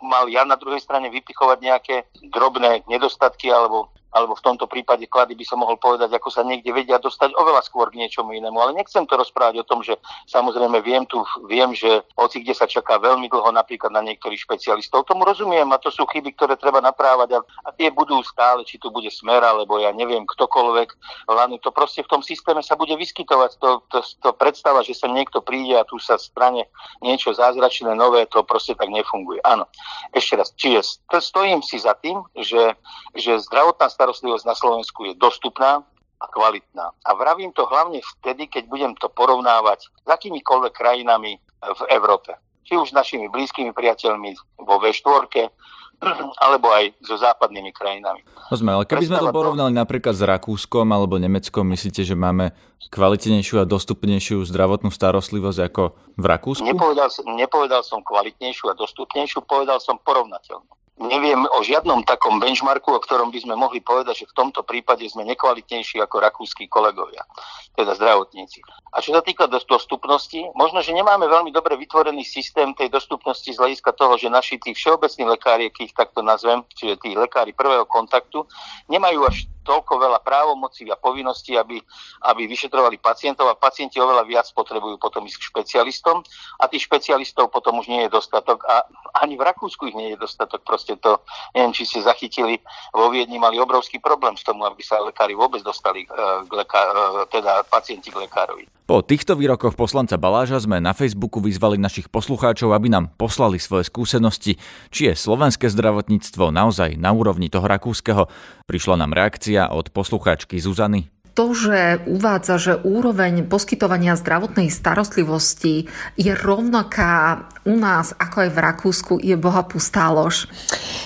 mal 0.00 0.28
ja 0.28 0.44
na 0.44 0.56
druhej 0.56 0.80
strane 0.80 1.08
vypichovať 1.12 1.58
nejaké 1.60 1.96
drobné 2.32 2.84
nedostatky 2.88 3.48
alebo 3.52 3.92
alebo 4.10 4.34
v 4.34 4.44
tomto 4.44 4.66
prípade 4.66 5.06
klady 5.06 5.38
by 5.38 5.44
som 5.46 5.62
mohol 5.62 5.78
povedať, 5.78 6.10
ako 6.10 6.28
sa 6.30 6.42
niekde 6.42 6.74
vedia 6.74 6.98
dostať 6.98 7.34
oveľa 7.38 7.62
skôr 7.62 7.90
k 7.90 8.02
niečomu 8.02 8.34
inému. 8.34 8.58
Ale 8.58 8.74
nechcem 8.74 9.06
to 9.06 9.14
rozprávať 9.14 9.62
o 9.62 9.68
tom, 9.68 9.80
že 9.86 9.94
samozrejme 10.26 10.82
viem 10.82 11.06
tu, 11.06 11.22
viem, 11.46 11.70
že 11.74 12.02
hoci 12.18 12.42
kde 12.42 12.54
sa 12.54 12.66
čaká 12.66 12.98
veľmi 12.98 13.30
dlho 13.30 13.50
napríklad 13.54 13.94
na 13.94 14.02
niektorých 14.02 14.42
špecialistov. 14.42 15.06
Tomu 15.06 15.22
rozumiem 15.22 15.66
a 15.70 15.78
to 15.78 15.94
sú 15.94 16.06
chyby, 16.10 16.34
ktoré 16.34 16.58
treba 16.58 16.82
naprávať 16.82 17.38
a, 17.38 17.40
a 17.66 17.70
tie 17.74 17.88
budú 17.94 18.18
stále, 18.26 18.66
či 18.66 18.80
tu 18.82 18.90
bude 18.90 19.08
smer, 19.12 19.42
alebo 19.44 19.78
ja 19.78 19.94
neviem, 19.94 20.26
ktokoľvek. 20.26 20.88
Len 21.30 21.50
to 21.62 21.70
proste 21.70 22.02
v 22.02 22.10
tom 22.10 22.22
systéme 22.24 22.64
sa 22.66 22.74
bude 22.74 22.94
vyskytovať. 22.98 23.50
To, 23.62 23.84
to, 23.90 24.02
to 24.02 24.30
predstava, 24.34 24.82
že 24.82 24.98
sa 24.98 25.06
niekto 25.06 25.38
príde 25.44 25.78
a 25.78 25.86
tu 25.86 26.02
sa 26.02 26.18
strane 26.18 26.66
niečo 27.04 27.30
zázračné, 27.30 27.94
nové, 27.94 28.26
to 28.26 28.42
proste 28.42 28.74
tak 28.74 28.90
nefunguje. 28.90 29.38
Áno. 29.46 29.68
Ešte 30.10 30.34
raz, 30.34 30.48
čiže 30.56 31.02
stojím 31.20 31.62
si 31.62 31.78
za 31.78 31.94
tým, 31.94 32.24
že, 32.34 32.74
že 33.14 33.38
zdravotná 33.46 33.86
starostlivosť 34.00 34.48
na 34.48 34.56
Slovensku 34.56 35.04
je 35.04 35.12
dostupná 35.20 35.84
a 36.20 36.26
kvalitná. 36.32 36.96
A 37.04 37.10
vravím 37.12 37.52
to 37.52 37.68
hlavne 37.68 38.00
vtedy, 38.16 38.48
keď 38.48 38.64
budem 38.72 38.92
to 38.96 39.12
porovnávať 39.12 39.92
s 39.92 40.08
akýmikoľvek 40.08 40.72
krajinami 40.72 41.36
v 41.60 41.82
Európe. 41.92 42.32
Či 42.64 42.80
už 42.80 42.92
s 42.92 42.96
našimi 42.96 43.28
blízkymi 43.28 43.76
priateľmi 43.76 44.32
vo 44.64 44.80
V4, 44.80 45.52
alebo 46.48 46.72
aj 46.72 46.96
so 47.04 47.20
západnými 47.20 47.76
krajinami. 47.76 48.24
Rozumiem, 48.48 48.80
ale 48.80 48.88
keby 48.88 49.04
sme 49.04 49.20
to 49.20 49.36
porovnali 49.36 49.72
napríklad 49.76 50.16
s 50.16 50.24
Rakúskom 50.24 50.88
alebo 50.88 51.20
Nemeckom, 51.20 51.68
myslíte, 51.76 52.08
že 52.08 52.16
máme 52.16 52.56
kvalitnejšiu 52.88 53.60
a 53.60 53.68
dostupnejšiu 53.68 54.48
zdravotnú 54.48 54.88
starostlivosť 54.88 55.58
ako 55.68 55.82
v 56.16 56.24
Rakúsku? 56.24 56.64
Nepovedal, 56.64 57.12
nepovedal 57.36 57.84
som 57.84 58.00
kvalitnejšiu 58.00 58.72
a 58.72 58.74
dostupnejšiu, 58.80 59.44
povedal 59.44 59.76
som 59.76 60.00
porovnateľnú 60.00 60.79
neviem 61.00 61.48
o 61.56 61.64
žiadnom 61.64 62.04
takom 62.04 62.36
benchmarku, 62.36 62.92
o 62.92 63.00
ktorom 63.00 63.32
by 63.32 63.40
sme 63.40 63.56
mohli 63.56 63.80
povedať, 63.80 64.24
že 64.24 64.28
v 64.28 64.36
tomto 64.36 64.60
prípade 64.62 65.08
sme 65.08 65.24
nekvalitnejší 65.24 65.96
ako 66.04 66.20
rakúsky 66.20 66.68
kolegovia, 66.68 67.24
teda 67.72 67.96
zdravotníci. 67.96 68.60
A 68.92 69.00
čo 69.00 69.16
sa 69.16 69.24
týka 69.24 69.48
dostupnosti, 69.48 70.36
možno, 70.52 70.84
že 70.84 70.92
nemáme 70.92 71.24
veľmi 71.24 71.48
dobre 71.56 71.80
vytvorený 71.80 72.20
systém 72.22 72.76
tej 72.76 72.92
dostupnosti 72.92 73.48
z 73.48 73.56
hľadiska 73.56 73.96
toho, 73.96 74.20
že 74.20 74.28
naši 74.28 74.60
tí 74.60 74.76
všeobecní 74.76 75.24
lekári, 75.24 75.72
keď 75.72 75.82
ich 75.88 75.96
takto 75.96 76.20
nazvem, 76.20 76.60
čiže 76.76 77.00
tí 77.00 77.16
lekári 77.16 77.56
prvého 77.56 77.88
kontaktu, 77.88 78.44
nemajú 78.92 79.24
až 79.24 79.48
toľko 79.70 79.92
veľa 80.00 80.20
právomocí 80.24 80.88
a 80.88 80.96
povinností, 80.96 81.54
aby, 81.54 81.78
aby 82.26 82.42
vyšetrovali 82.48 82.98
pacientov 82.98 83.46
a 83.46 83.54
pacienti 83.54 84.00
oveľa 84.00 84.24
viac 84.26 84.48
potrebujú 84.50 84.96
potom 84.96 85.22
ísť 85.28 85.38
k 85.38 85.48
špecialistom 85.52 86.24
a 86.58 86.64
tých 86.66 86.88
špecialistov 86.88 87.52
potom 87.52 87.78
už 87.78 87.86
nie 87.86 88.08
je 88.08 88.10
dostatok 88.10 88.64
a 88.66 88.88
ani 89.20 89.36
v 89.36 89.46
Rakúsku 89.46 89.92
ich 89.92 89.96
nie 89.96 90.16
je 90.16 90.18
dostatok. 90.18 90.64
Proste 90.64 90.89
to, 90.98 91.22
neviem, 91.54 91.70
či 91.76 91.86
ste 91.86 92.00
zachytili, 92.02 92.58
vo 92.90 93.12
Viedni 93.12 93.38
mali 93.38 93.60
obrovský 93.60 94.02
problém 94.02 94.34
s 94.34 94.42
tomu, 94.42 94.66
aby 94.66 94.82
sa 94.82 94.98
lekári 94.98 95.38
vôbec 95.38 95.62
dostali, 95.62 96.02
e, 96.02 96.08
k 96.46 96.50
lekár, 96.50 96.90
e, 96.90 97.30
teda 97.30 97.62
pacienti 97.68 98.10
k 98.10 98.18
lekárovi. 98.24 98.66
Po 98.90 99.06
týchto 99.06 99.38
výrokoch 99.38 99.78
poslanca 99.78 100.18
Baláža 100.18 100.58
sme 100.58 100.82
na 100.82 100.90
Facebooku 100.90 101.38
vyzvali 101.38 101.78
našich 101.78 102.10
poslucháčov, 102.10 102.74
aby 102.74 102.90
nám 102.90 103.14
poslali 103.14 103.62
svoje 103.62 103.86
skúsenosti, 103.86 104.58
či 104.90 105.06
je 105.06 105.14
slovenské 105.14 105.70
zdravotníctvo 105.70 106.50
naozaj 106.50 106.98
na 106.98 107.14
úrovni 107.14 107.46
toho 107.46 107.70
rakúskeho. 107.70 108.26
Prišla 108.66 108.98
nám 108.98 109.14
reakcia 109.14 109.70
od 109.70 109.94
poslucháčky 109.94 110.58
Zuzany 110.58 111.19
to, 111.34 111.54
že 111.54 112.04
uvádza, 112.10 112.54
že 112.58 112.74
úroveň 112.82 113.46
poskytovania 113.46 114.18
zdravotnej 114.18 114.68
starostlivosti 114.68 115.86
je 116.18 116.32
rovnaká 116.34 117.46
u 117.64 117.76
nás 117.76 118.16
ako 118.16 118.36
aj 118.46 118.50
v 118.50 118.58
Rakúsku, 118.58 119.12
je 119.20 119.36
boha 119.38 119.62
pustá 119.64 120.10
lož. 120.10 120.50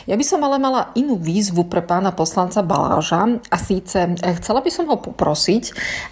Ja 0.09 0.15
by 0.17 0.25
som 0.25 0.41
ale 0.45 0.57
mala 0.61 0.95
inú 0.97 1.21
výzvu 1.21 1.67
pre 1.69 1.85
pána 1.85 2.15
poslanca 2.15 2.65
Baláža 2.65 3.41
a 3.51 3.57
síce 3.61 4.17
eh, 4.19 4.35
chcela 4.41 4.65
by 4.65 4.71
som 4.71 4.89
ho 4.89 4.99
poprosiť, 5.01 5.65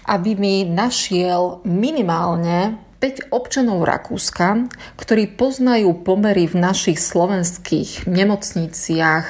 aby 0.08 0.36
mi 0.36 0.64
našiel 0.68 1.64
minimálne 1.64 2.78
5 3.02 3.34
občanov 3.34 3.82
Rakúska, 3.82 4.70
ktorí 4.94 5.34
poznajú 5.34 6.06
pomery 6.06 6.46
v 6.46 6.62
našich 6.62 7.02
slovenských 7.02 8.06
nemocniciach, 8.06 9.26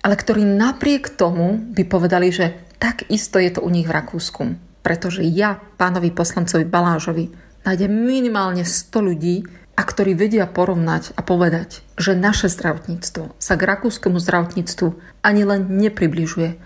ale 0.00 0.14
ktorí 0.16 0.42
napriek 0.48 1.12
tomu 1.20 1.60
by 1.60 1.84
povedali, 1.84 2.32
že 2.32 2.71
tak 2.82 3.06
isto 3.06 3.38
je 3.38 3.54
to 3.54 3.62
u 3.62 3.70
nich 3.70 3.86
v 3.86 3.94
Rakúsku. 3.94 4.58
Pretože 4.82 5.22
ja 5.22 5.62
pánovi 5.78 6.10
poslancovi 6.10 6.66
Balážovi 6.66 7.30
nájdem 7.62 7.94
minimálne 7.94 8.66
100 8.66 8.90
ľudí, 8.98 9.46
a 9.72 9.82
ktorí 9.82 10.12
vedia 10.12 10.44
porovnať 10.44 11.16
a 11.16 11.24
povedať, 11.24 11.80
že 11.96 12.12
naše 12.12 12.52
zdravotníctvo 12.52 13.40
sa 13.40 13.54
k 13.56 13.62
rakúskemu 13.64 14.20
zdravotníctvu 14.20 14.88
ani 15.24 15.42
len 15.48 15.64
nepribližuje. 15.80 16.60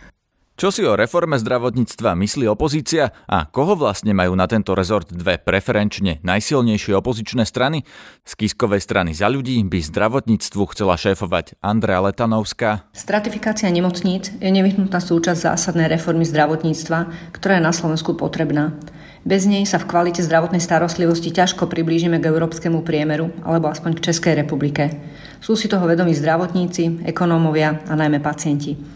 Čo 0.57 0.73
si 0.73 0.81
o 0.89 0.97
reforme 0.97 1.37
zdravotníctva 1.37 2.17
myslí 2.17 2.49
opozícia 2.49 3.13
a 3.29 3.45
koho 3.45 3.77
vlastne 3.77 4.17
majú 4.17 4.33
na 4.33 4.49
tento 4.49 4.73
rezort 4.73 5.05
dve 5.13 5.37
preferenčne 5.37 6.25
najsilnejšie 6.25 6.97
opozičné 6.97 7.45
strany? 7.45 7.85
Z 8.25 8.33
Kiskovej 8.41 8.81
strany 8.81 9.13
za 9.13 9.29
ľudí 9.29 9.61
by 9.69 9.85
zdravotníctvu 9.85 10.63
chcela 10.73 10.97
šéfovať 10.97 11.61
Andrea 11.61 12.01
Letanovská. 12.01 12.89
Stratifikácia 12.97 13.69
nemocníc 13.69 14.33
je 14.41 14.49
nevyhnutná 14.49 14.97
súčasť 14.97 15.53
zásadnej 15.53 15.93
reformy 15.93 16.25
zdravotníctva, 16.25 16.99
ktorá 17.37 17.61
je 17.61 17.67
na 17.69 17.77
Slovensku 17.77 18.17
potrebná. 18.17 18.81
Bez 19.29 19.45
nej 19.45 19.69
sa 19.69 19.77
v 19.77 19.93
kvalite 19.93 20.25
zdravotnej 20.25 20.65
starostlivosti 20.65 21.37
ťažko 21.37 21.69
priblížime 21.69 22.17
k 22.17 22.33
európskemu 22.33 22.81
priemeru 22.81 23.29
alebo 23.45 23.69
aspoň 23.69 24.01
k 24.01 24.09
Českej 24.09 24.41
republike. 24.41 24.89
Sú 25.37 25.53
si 25.53 25.69
toho 25.69 25.85
vedomí 25.85 26.17
zdravotníci, 26.17 27.05
ekonómovia 27.05 27.85
a 27.85 27.93
najmä 27.93 28.25
pacienti. 28.25 28.96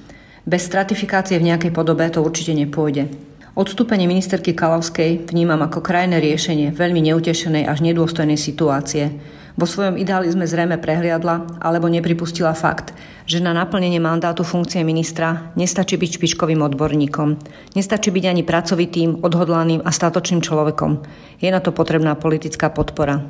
Bez 0.51 0.67
stratifikácie 0.67 1.39
v 1.39 1.47
nejakej 1.47 1.71
podobe 1.71 2.03
to 2.11 2.27
určite 2.27 2.51
nepôjde. 2.59 3.07
Odstúpenie 3.55 4.11
ministerky 4.11 4.51
Kalavskej 4.51 5.31
vnímam 5.31 5.63
ako 5.63 5.79
krajné 5.79 6.19
riešenie 6.19 6.75
veľmi 6.75 7.07
neutešenej 7.07 7.71
až 7.71 7.87
nedôstojnej 7.87 8.35
situácie. 8.35 9.15
Vo 9.55 9.63
svojom 9.63 9.95
idealizme 9.95 10.51
zrejme 10.51 10.83
prehliadla 10.83 11.63
alebo 11.63 11.87
nepripustila 11.87 12.51
fakt, 12.59 12.91
že 13.31 13.39
na 13.39 13.55
naplnenie 13.55 14.03
mandátu 14.03 14.43
funkcie 14.43 14.83
ministra 14.83 15.55
nestačí 15.55 15.95
byť 15.95 16.19
špičkovým 16.19 16.67
odborníkom. 16.67 17.39
Nestačí 17.79 18.11
byť 18.11 18.25
ani 18.27 18.43
pracovitým, 18.43 19.23
odhodlaným 19.23 19.87
a 19.87 19.91
statočným 19.95 20.43
človekom. 20.43 20.99
Je 21.39 21.47
na 21.47 21.63
to 21.63 21.71
potrebná 21.71 22.19
politická 22.19 22.75
podpora. 22.75 23.23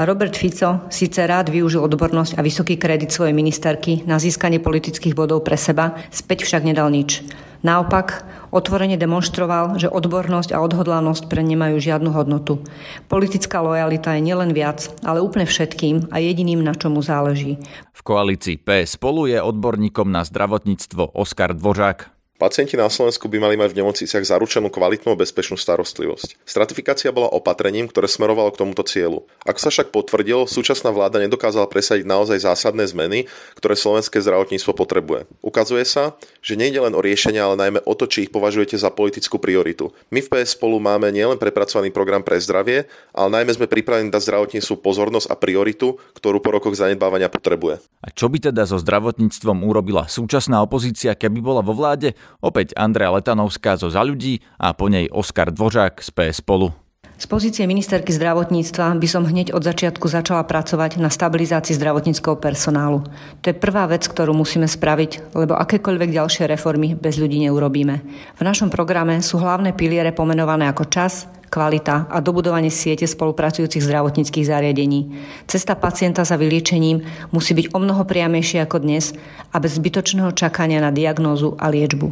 A 0.00 0.08
Robert 0.08 0.32
Fico 0.32 0.88
síce 0.88 1.20
rád 1.28 1.52
využil 1.52 1.84
odbornosť 1.84 2.40
a 2.40 2.44
vysoký 2.46 2.80
kredit 2.80 3.12
svojej 3.12 3.36
ministerky 3.36 4.00
na 4.08 4.16
získanie 4.16 4.64
politických 4.64 5.12
bodov 5.12 5.44
pre 5.44 5.60
seba, 5.60 5.92
späť 6.08 6.48
však 6.48 6.64
nedal 6.64 6.88
nič. 6.88 7.20
Naopak, 7.64 8.28
otvorene 8.52 9.00
demonstroval, 9.00 9.80
že 9.80 9.88
odbornosť 9.88 10.52
a 10.52 10.60
odhodlanosť 10.60 11.32
pre 11.32 11.40
nemajú 11.40 11.80
žiadnu 11.80 12.12
hodnotu. 12.12 12.60
Politická 13.08 13.64
lojalita 13.64 14.12
je 14.14 14.20
nielen 14.20 14.52
viac, 14.52 14.92
ale 15.00 15.24
úplne 15.24 15.48
všetkým 15.48 16.12
a 16.12 16.20
jediným, 16.20 16.60
na 16.60 16.76
čomu 16.76 17.00
záleží. 17.00 17.56
V 17.96 18.00
koalícii 18.04 18.60
PS 18.60 19.00
spolu 19.00 19.32
je 19.32 19.40
odborníkom 19.40 20.12
na 20.12 20.28
zdravotníctvo 20.28 21.16
Oskar 21.16 21.56
Dvořák. 21.56 22.12
Pacienti 22.34 22.74
na 22.74 22.90
Slovensku 22.90 23.30
by 23.30 23.38
mali 23.38 23.54
mať 23.54 23.70
v 23.70 23.78
nemocniciach 23.78 24.26
zaručenú 24.26 24.66
kvalitnú 24.66 25.14
a 25.14 25.20
bezpečnú 25.22 25.54
starostlivosť. 25.54 26.42
Stratifikácia 26.42 27.14
bola 27.14 27.30
opatrením, 27.30 27.86
ktoré 27.86 28.10
smerovalo 28.10 28.50
k 28.50 28.58
tomuto 28.58 28.82
cieľu. 28.82 29.22
Ako 29.46 29.62
sa 29.62 29.70
však 29.70 29.94
potvrdilo, 29.94 30.50
súčasná 30.50 30.90
vláda 30.90 31.22
nedokázala 31.22 31.70
presadiť 31.70 32.02
naozaj 32.02 32.42
zásadné 32.42 32.90
zmeny, 32.90 33.30
ktoré 33.54 33.78
slovenské 33.78 34.18
zdravotníctvo 34.18 34.74
potrebuje. 34.74 35.30
Ukazuje 35.46 35.86
sa, 35.86 36.18
že 36.42 36.58
nejde 36.58 36.82
len 36.82 36.98
o 36.98 37.04
riešenia, 37.06 37.46
ale 37.46 37.54
najmä 37.54 37.80
o 37.86 37.94
to, 37.94 38.10
či 38.10 38.26
ich 38.26 38.34
považujete 38.34 38.74
za 38.82 38.90
politickú 38.90 39.38
prioritu. 39.38 39.94
My 40.10 40.18
v 40.18 40.26
PS 40.34 40.58
spolu 40.58 40.82
máme 40.82 41.14
nielen 41.14 41.38
prepracovaný 41.38 41.94
program 41.94 42.26
pre 42.26 42.42
zdravie, 42.42 42.90
ale 43.14 43.28
najmä 43.30 43.62
sme 43.62 43.70
pripravení 43.70 44.10
dať 44.10 44.26
zdravotníctvu 44.26 44.82
pozornosť 44.82 45.30
a 45.30 45.38
prioritu, 45.38 46.02
ktorú 46.18 46.42
po 46.42 46.50
rokoch 46.50 46.74
zanedbávania 46.74 47.30
potrebuje. 47.30 47.78
A 48.02 48.10
čo 48.10 48.26
by 48.26 48.50
teda 48.50 48.66
so 48.66 48.74
zdravotníctvom 48.82 49.62
urobila 49.62 50.10
súčasná 50.10 50.58
opozícia, 50.58 51.14
keby 51.14 51.38
bola 51.38 51.62
vo 51.62 51.78
vláde? 51.78 52.18
Opäť 52.44 52.76
Andrea 52.76 53.12
Letanovská 53.14 53.80
zo 53.80 53.88
Za 53.88 54.04
ľudí 54.04 54.44
a 54.60 54.76
po 54.76 54.92
nej 54.92 55.08
Oskar 55.08 55.50
Dvořák 55.50 56.02
z 56.02 56.08
PS 56.12 56.44
spolu. 56.44 56.84
Z 57.14 57.30
pozície 57.30 57.62
ministerky 57.70 58.10
zdravotníctva 58.10 58.98
by 58.98 59.08
som 59.08 59.22
hneď 59.22 59.54
od 59.54 59.62
začiatku 59.62 60.10
začala 60.10 60.42
pracovať 60.42 60.98
na 60.98 61.06
stabilizácii 61.08 61.78
zdravotníckého 61.78 62.34
personálu. 62.34 63.06
To 63.38 63.46
je 63.48 63.54
prvá 63.54 63.86
vec, 63.86 64.02
ktorú 64.02 64.34
musíme 64.34 64.66
spraviť, 64.66 65.32
lebo 65.38 65.54
akékoľvek 65.54 66.10
ďalšie 66.10 66.50
reformy 66.50 66.98
bez 66.98 67.14
ľudí 67.22 67.38
neurobíme. 67.46 67.94
V 68.34 68.42
našom 68.42 68.66
programe 68.66 69.22
sú 69.22 69.38
hlavné 69.38 69.78
piliere 69.78 70.10
pomenované 70.10 70.66
ako 70.66 70.90
čas, 70.90 71.30
kvalita 71.54 72.10
a 72.10 72.18
dobudovanie 72.18 72.74
siete 72.74 73.06
spolupracujúcich 73.06 73.86
zdravotníckých 73.86 74.50
zariadení. 74.50 75.14
Cesta 75.46 75.78
pacienta 75.78 76.26
za 76.26 76.34
vyliečením 76.34 77.06
musí 77.30 77.54
byť 77.54 77.70
o 77.70 77.78
mnoho 77.78 78.02
priamejšia 78.02 78.66
ako 78.66 78.82
dnes 78.82 79.14
a 79.54 79.62
bez 79.62 79.78
zbytočného 79.78 80.34
čakania 80.34 80.82
na 80.82 80.90
diagnózu 80.90 81.54
a 81.62 81.70
liečbu. 81.70 82.10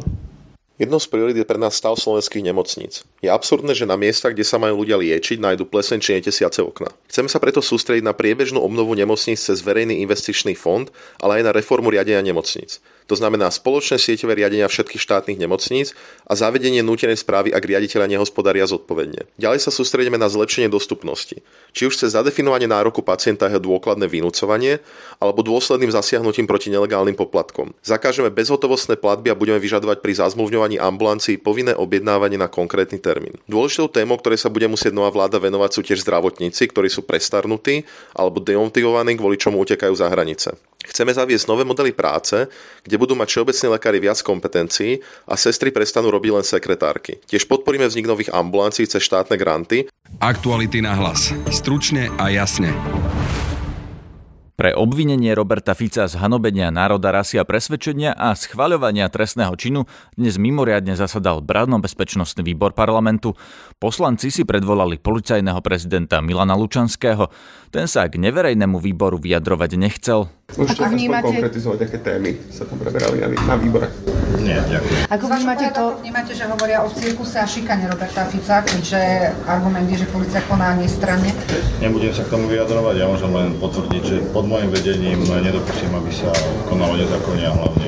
Jednou 0.81 0.97
z 0.97 1.05
priorít 1.05 1.37
je 1.37 1.45
pre 1.45 1.61
nás 1.61 1.77
stav 1.77 1.93
slovenských 1.93 2.49
nemocníc. 2.49 3.05
Je 3.21 3.29
absurdné, 3.29 3.77
že 3.77 3.85
na 3.85 3.93
miestach, 3.93 4.33
kde 4.33 4.41
sa 4.41 4.57
majú 4.57 4.81
ľudia 4.81 4.97
liečiť, 4.97 5.37
nájdu 5.37 5.69
pleseň 5.69 5.99
či 6.01 6.17
netesiace 6.17 6.65
okna. 6.65 6.89
Chceme 7.13 7.29
sa 7.29 7.37
preto 7.37 7.61
sústrediť 7.61 8.01
na 8.01 8.17
priebežnú 8.17 8.57
obnovu 8.57 8.97
nemocníc 8.97 9.37
cez 9.37 9.61
verejný 9.61 10.01
investičný 10.01 10.57
fond, 10.57 10.89
ale 11.21 11.39
aj 11.39 11.43
na 11.45 11.51
reformu 11.53 11.93
riadenia 11.93 12.25
nemocníc. 12.25 12.81
To 13.07 13.15
znamená 13.19 13.51
spoločné 13.51 13.99
sieťové 13.99 14.39
riadenia 14.39 14.69
všetkých 14.69 15.01
štátnych 15.01 15.37
nemocníc 15.39 15.91
a 16.23 16.33
zavedenie 16.37 16.85
nútenej 16.85 17.19
správy, 17.19 17.51
ak 17.51 17.63
riaditeľa 17.63 18.07
nehospodária 18.07 18.63
zodpovedne. 18.63 19.27
Ďalej 19.35 19.59
sa 19.63 19.71
sústredíme 19.73 20.15
na 20.15 20.31
zlepšenie 20.31 20.71
dostupnosti. 20.71 21.43
Či 21.75 21.89
už 21.89 21.99
cez 21.99 22.15
zadefinovanie 22.15 22.69
nároku 22.69 23.03
pacienta 23.03 23.49
jeho 23.49 23.59
dôkladné 23.59 24.07
vynúcovanie 24.07 24.79
alebo 25.19 25.43
dôsledným 25.43 25.91
zasiahnutím 25.91 26.47
proti 26.47 26.71
nelegálnym 26.71 27.17
poplatkom. 27.17 27.75
Zakážeme 27.83 28.31
bezhotovostné 28.31 28.95
platby 28.99 29.33
a 29.33 29.39
budeme 29.39 29.59
vyžadovať 29.59 29.99
pri 29.99 30.13
zazmluvňovaní 30.23 30.79
ambulancií 30.79 31.41
povinné 31.41 31.75
objednávanie 31.75 32.39
na 32.39 32.47
konkrétny 32.47 33.01
termín. 33.01 33.35
Dôležitou 33.49 33.91
témou, 33.91 34.15
ktorej 34.19 34.39
sa 34.39 34.53
bude 34.53 34.69
musieť 34.69 34.95
nová 34.95 35.11
vláda 35.11 35.41
venovať, 35.41 35.69
sú 35.75 35.81
tiež 35.83 36.05
zdravotníci, 36.05 36.69
ktorí 36.71 36.87
sú 36.87 37.03
prestarnutí 37.03 37.83
alebo 38.15 38.39
demotivovaní, 38.39 39.17
kvôli 39.19 39.35
čomu 39.35 39.59
utekajú 39.61 39.93
za 39.93 40.07
hranice. 40.07 40.55
Chceme 40.83 41.15
zaviesť 41.15 41.47
nové 41.47 41.63
modely 41.63 41.95
práce, 41.95 42.43
kde 42.83 42.92
budú 42.99 43.17
mať 43.17 43.27
všeobecní 43.29 43.67
lekári 43.79 43.99
viac 44.03 44.19
kompetencií 44.21 44.99
a 45.29 45.33
sestry 45.39 45.71
prestanú 45.71 46.11
robiť 46.11 46.31
len 46.41 46.45
sekretárky. 46.45 47.21
Tiež 47.25 47.47
podporíme 47.47 47.87
vznik 47.87 48.09
nových 48.09 48.33
ambulancií 48.33 48.85
cez 48.85 49.03
štátne 49.05 49.39
granty. 49.39 49.87
Aktuality 50.21 50.83
na 50.83 50.93
hlas. 50.97 51.33
Stručne 51.49 52.11
a 52.21 52.29
jasne. 52.29 52.73
Pre 54.63 54.71
obvinenie 54.79 55.35
Roberta 55.35 55.75
Fica 55.75 56.07
z 56.07 56.15
hanobenia 56.23 56.71
národa, 56.71 57.11
rasy 57.11 57.35
a 57.35 57.43
presvedčenia 57.43 58.15
a 58.15 58.31
schvaľovania 58.31 59.11
trestného 59.11 59.51
činu 59.59 59.83
dnes 60.15 60.39
mimoriadne 60.39 60.95
zasadal 60.95 61.43
Bránno-bezpečnostný 61.43 62.47
výbor 62.47 62.71
parlamentu. 62.71 63.35
Poslanci 63.75 64.31
si 64.31 64.47
predvolali 64.47 65.03
policajného 65.03 65.59
prezidenta 65.59 66.23
Milana 66.23 66.55
Lučanského. 66.55 67.27
Ten 67.75 67.91
sa 67.91 68.07
k 68.07 68.15
neverejnému 68.15 68.79
výboru 68.79 69.19
vyjadrovať 69.19 69.75
nechcel. 69.75 70.31
Môžete 70.55 70.87
vnímate... 70.87 71.27
konkretizovať, 71.27 71.79
aké 71.83 71.99
témy 71.99 72.31
sa 72.47 72.63
tam 72.63 72.79
preberali 72.79 73.19
na, 73.19 73.35
na 73.35 73.59
výbore? 73.59 73.91
Nie, 74.41 74.57
ďakujem. 74.65 75.05
Ako 75.11 75.25
vnímate 75.29 75.67
to, 75.69 75.83
vnímate, 76.01 76.33
že 76.33 76.49
hovoria 76.49 76.81
o 76.81 76.89
cirkuse 76.89 77.37
a 77.37 77.45
šikane 77.45 77.85
Roberta 77.85 78.25
Fica, 78.25 78.65
keďže 78.65 79.29
argument 79.45 79.85
je, 79.91 80.01
že 80.01 80.07
policia 80.09 80.41
koná 80.49 80.73
nestranne? 80.73 81.29
Nebudem 81.77 82.15
sa 82.15 82.25
k 82.25 82.33
tomu 82.33 82.49
vyjadrovať, 82.49 82.95
ja 82.97 83.05
môžem 83.05 83.29
len 83.29 83.53
potvrdiť, 83.61 84.01
že 84.01 84.17
pod 84.33 84.49
môjim 84.49 84.73
vedením 84.73 85.21
nedopustím, 85.27 85.93
aby 85.93 86.09
sa 86.09 86.33
konalo 86.65 86.97
nezákonne 86.97 87.45
a 87.45 87.53
hlavne. 87.53 87.87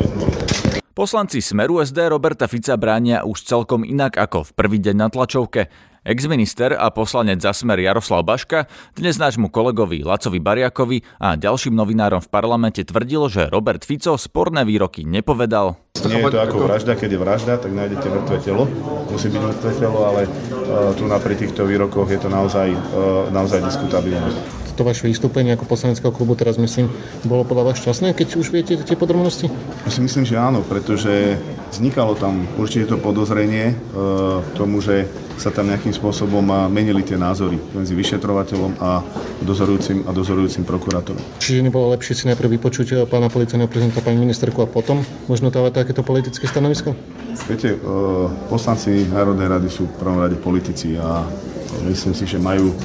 Poslanci 0.95 1.43
Smeru 1.43 1.83
SD 1.83 2.07
Roberta 2.07 2.47
Fica 2.47 2.79
bránia 2.79 3.27
už 3.27 3.43
celkom 3.43 3.83
inak 3.83 4.15
ako 4.15 4.47
v 4.47 4.51
prvý 4.55 4.77
deň 4.79 4.95
na 4.95 5.07
tlačovke. 5.11 5.67
Exminister 6.05 6.77
a 6.77 6.93
poslanec 6.93 7.41
za 7.41 7.49
smer 7.49 7.81
Jaroslav 7.81 8.21
Baška 8.21 8.69
dnes 8.93 9.17
nášmu 9.17 9.49
kolegovi 9.49 10.05
Lacovi 10.05 10.37
Bariakovi 10.37 11.01
a 11.17 11.33
ďalším 11.33 11.73
novinárom 11.73 12.21
v 12.21 12.29
parlamente 12.29 12.85
tvrdil, 12.85 13.25
že 13.25 13.49
Robert 13.49 13.81
Fico 13.81 14.13
sporné 14.13 14.61
výroky 14.69 15.01
nepovedal. 15.01 15.81
Nie 16.05 16.21
je 16.21 16.29
to 16.29 16.45
ako 16.45 16.69
vražda, 16.69 16.93
keď 16.93 17.09
je 17.09 17.19
vražda, 17.25 17.53
tak 17.57 17.73
nájdete 17.73 18.05
mŕtve 18.05 18.37
telo. 18.37 18.69
Musí 19.09 19.33
byť 19.33 19.41
mŕtve 19.49 19.71
telo, 19.81 19.99
ale 20.05 20.29
uh, 20.29 20.93
tu 20.93 21.09
na 21.09 21.17
pri 21.17 21.41
týchto 21.41 21.65
výrokoch 21.65 22.05
je 22.05 22.21
to 22.21 22.29
naozaj, 22.29 22.69
uh, 22.69 23.25
naozaj 23.33 23.65
diskutabilné 23.65 24.29
to 24.75 24.83
vaše 24.83 25.07
vystúpenie 25.07 25.55
ako 25.55 25.71
poslaneckého 25.71 26.11
klubu 26.11 26.35
teraz 26.35 26.59
myslím, 26.59 26.91
bolo 27.23 27.47
podľa 27.47 27.71
vás 27.71 27.79
šťastné, 27.79 28.11
keď 28.11 28.27
už 28.35 28.51
viete 28.51 28.75
tie 28.75 28.99
podrobnosti? 28.99 29.47
Ja 29.87 29.91
si 29.91 30.03
myslím, 30.03 30.27
že 30.27 30.35
áno, 30.35 30.67
pretože 30.67 31.39
vznikalo 31.71 32.19
tam 32.19 32.43
určite 32.59 32.91
to 32.91 32.99
podozrenie 32.99 33.71
e, 33.71 33.75
tomu, 34.59 34.83
že 34.83 35.07
sa 35.35 35.51
tam 35.51 35.67
nejakým 35.67 35.91
spôsobom 35.91 36.43
menili 36.71 37.03
tie 37.03 37.19
názory 37.19 37.59
medzi 37.75 37.93
vyšetrovateľom 37.93 38.79
a 38.79 39.03
dozorujúcim 39.43 40.07
a 40.07 40.11
dozorujúcim 40.15 40.63
prokurátorom. 40.63 41.21
Čiže 41.43 41.65
nebolo 41.65 41.91
lepšie 41.91 42.13
si 42.15 42.23
najprv 42.31 42.55
vypočuť 42.59 43.07
pána 43.11 43.27
policajného 43.27 43.67
prezidenta, 43.67 43.99
pani 43.99 44.19
ministerku 44.19 44.63
a 44.63 44.67
potom 44.67 45.03
možno 45.27 45.51
dávať 45.51 45.83
takéto 45.83 46.01
politické 46.01 46.47
stanovisko? 46.47 46.95
Viete, 47.51 47.75
e, 47.75 47.77
poslanci 48.47 49.05
Národnej 49.11 49.51
rady 49.51 49.67
sú 49.67 49.91
v 49.91 49.93
prvom 49.99 50.19
rade 50.23 50.39
politici 50.39 50.95
a 50.95 51.27
Myslím 51.83 52.15
si, 52.15 52.23
že 52.23 52.39
majú 52.39 52.71
e, 52.71 52.75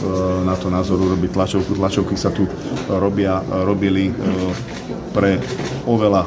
na 0.42 0.59
to 0.59 0.66
názoru 0.66 1.14
robiť 1.14 1.30
tlačovku. 1.30 1.78
Tlačovky 1.78 2.19
sa 2.19 2.35
tu 2.35 2.50
robia, 2.90 3.38
robili 3.62 4.11
pre 5.14 5.38
oveľa 5.87 6.26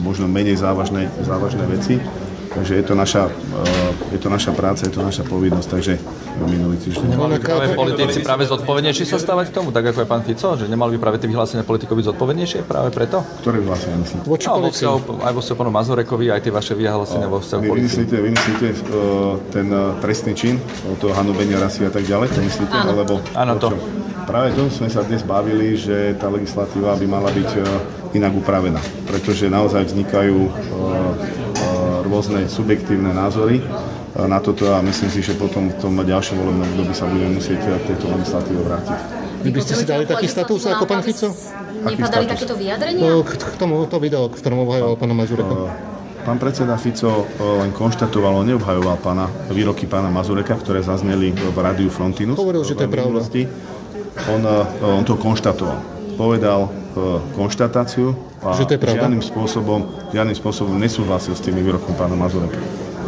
možno 0.00 0.28
menej 0.28 0.60
závažné, 0.60 1.08
závažné 1.24 1.64
veci. 1.68 1.96
Takže 2.52 2.72
je 2.76 2.84
to 2.84 2.94
naša, 2.94 3.32
je 4.12 4.18
to 4.20 4.28
naša 4.28 4.52
práca, 4.52 4.84
je 4.84 4.92
to 4.92 5.00
naša 5.00 5.24
povinnosť, 5.24 5.68
takže 5.72 5.92
minulý 6.44 6.76
týždeň. 6.84 7.16
Nemali 7.16 7.38
by 7.38 7.42
práve 7.42 7.66
politici 7.72 8.18
práve 8.20 8.44
zodpovednejšie 8.44 9.04
sa 9.08 9.16
stávať 9.16 9.52
k 9.52 9.52
tomu, 9.56 9.68
tak 9.72 9.88
ako 9.88 10.04
je 10.04 10.08
pán 10.08 10.22
Fico, 10.26 10.52
že 10.58 10.68
nemali 10.68 10.96
by 10.96 10.98
práve 11.00 11.16
tie 11.22 11.28
vyhlásenia 11.30 11.64
politikov 11.64 11.96
byť 11.96 12.06
zodpovednejšie 12.12 12.60
práve 12.68 12.92
preto? 12.92 13.24
Ktoré 13.40 13.64
vyhlásenia 13.64 13.96
myslíte? 14.04 14.24
Voči 14.28 14.46
no, 14.52 14.68
vzťahu, 14.68 14.96
aj 15.24 15.32
vo 15.32 15.40
vzťahu 15.40 15.56
pánu 15.56 15.72
Mazurekovi, 15.72 16.26
aj 16.28 16.40
tie 16.44 16.52
vaše 16.52 16.74
vyhlásenia 16.76 17.28
vo 17.30 17.38
vzťahu 17.40 17.60
Vy 17.72 17.82
myslíte, 17.88 18.16
vy 18.20 18.30
myslíte 18.36 18.66
uh, 18.68 19.38
ten 19.48 19.66
uh, 19.72 19.96
trestný 20.04 20.32
čin, 20.36 20.60
toho 21.00 21.16
hanobenia 21.16 21.56
rasy 21.56 21.88
a 21.88 21.92
tak 21.92 22.04
ďalej, 22.04 22.36
to 22.36 22.40
myslíte? 22.44 22.74
Áno, 22.74 22.92
alebo, 22.92 23.14
Áno 23.32 23.56
to. 23.56 23.72
Práve 24.22 24.54
to 24.54 24.70
sme 24.70 24.86
sa 24.86 25.02
dnes 25.02 25.26
bavili, 25.26 25.74
že 25.74 26.14
tá 26.14 26.30
legislatíva 26.30 26.94
by 26.94 27.06
mala 27.10 27.26
byť 27.34 27.50
inak 28.14 28.32
upravená, 28.38 28.78
pretože 29.08 29.50
naozaj 29.50 29.88
vznikajú 29.88 30.38
uh, 30.46 31.41
rôzne 32.02 32.50
subjektívne 32.50 33.14
názory 33.14 33.62
na 34.12 34.42
toto 34.44 34.68
a 34.74 34.84
myslím 34.84 35.08
si, 35.08 35.24
že 35.24 35.38
potom 35.38 35.72
v 35.72 35.76
tom 35.80 35.96
ďalšom 35.96 36.36
volebnom 36.36 36.68
období 36.76 36.92
sa 36.92 37.08
budeme 37.08 37.40
musieť 37.40 37.64
k 37.64 37.94
tejto 37.94 38.12
legislatíve 38.12 38.60
vrátiť. 38.60 38.98
Vy 39.42 39.50
by 39.50 39.60
ste 39.64 39.74
si 39.74 39.84
dali 39.88 40.04
taký 40.06 40.26
status 40.28 40.68
ako 40.68 40.84
pán 40.84 41.02
Fico? 41.02 41.32
Nepadali 41.82 42.30
takéto 42.30 42.54
vyjadrenia? 42.54 43.10
K, 43.26 43.58
tomu 43.58 43.88
to 43.90 43.98
video, 43.98 44.30
v 44.30 44.38
ktorom 44.38 44.68
obhajoval 44.68 44.94
pána 45.00 45.14
Mazureka. 45.16 45.54
Pán 46.22 46.38
predseda 46.38 46.78
Fico 46.78 47.26
len 47.40 47.74
konštatoval, 47.74 48.46
neobhajoval 48.46 49.02
pána, 49.02 49.26
výroky 49.50 49.90
pána 49.90 50.06
Mazureka, 50.12 50.54
ktoré 50.54 50.78
zazneli 50.78 51.34
v 51.34 51.56
rádiu 51.58 51.90
Frontinus. 51.90 52.38
Hovoril, 52.38 52.62
že 52.62 52.78
to 52.78 52.86
je 52.86 52.90
pravda. 52.92 53.18
On, 54.30 54.42
on 54.84 55.02
to 55.02 55.18
konštatoval. 55.18 55.82
Povedal 56.14 56.70
konštatáciu 57.36 58.14
a 58.44 58.56
že 58.56 58.68
to 58.68 58.74
je 58.76 58.80
pravda? 58.80 59.08
žiadnym 59.08 59.22
spôsobom, 59.22 59.80
žiadnym 60.12 60.36
spôsobom 60.36 60.74
nesúhlasil 60.76 61.32
s 61.36 61.42
tými 61.42 61.64
výrokmi 61.64 61.94
pána 61.96 62.18
Mazureka. 62.18 62.58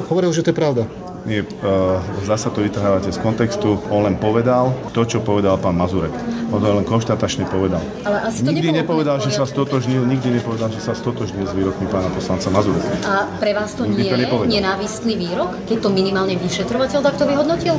Hovoril, 0.09 0.31
že 0.33 0.45
to 0.45 0.53
je 0.53 0.57
pravda. 0.57 0.85
Nie, 1.25 1.41
uh, 1.41 2.05
zasa 2.29 2.53
to 2.53 2.61
vytrhávate 2.61 3.09
z 3.09 3.17
kontextu. 3.17 3.81
On 3.89 4.05
len 4.05 4.21
povedal 4.21 4.77
to, 4.93 5.09
čo 5.09 5.25
povedal 5.25 5.57
pán 5.57 5.73
Mazurek. 5.73 6.13
On 6.53 6.61
to 6.61 6.69
len 6.69 6.85
konštatačne 6.85 7.49
povedal. 7.49 7.81
Ale 8.05 8.29
asi 8.29 8.45
to 8.45 8.53
nikdy 8.53 8.69
nepovedal, 8.85 9.17
že 9.25 9.33
sa 9.33 9.49
stotožnil, 9.49 10.05
nikdy 10.05 10.37
nepovedal, 10.37 10.69
že 10.69 10.85
sa 10.85 10.93
stotožnil 10.93 11.49
s 11.49 11.57
výrokmi 11.57 11.89
pána 11.89 12.13
poslanca 12.13 12.53
Mazureka. 12.53 12.93
A 13.09 13.25
pre 13.41 13.57
vás 13.57 13.73
to 13.73 13.89
nikdy 13.89 14.13
nie 14.13 14.29
to 14.29 14.45
je 14.45 14.61
nenávistný 14.61 15.17
výrok, 15.17 15.57
keď 15.65 15.77
to 15.81 15.89
minimálne 15.89 16.37
vyšetrovateľ 16.37 17.01
takto 17.01 17.25
vyhodnotil? 17.25 17.75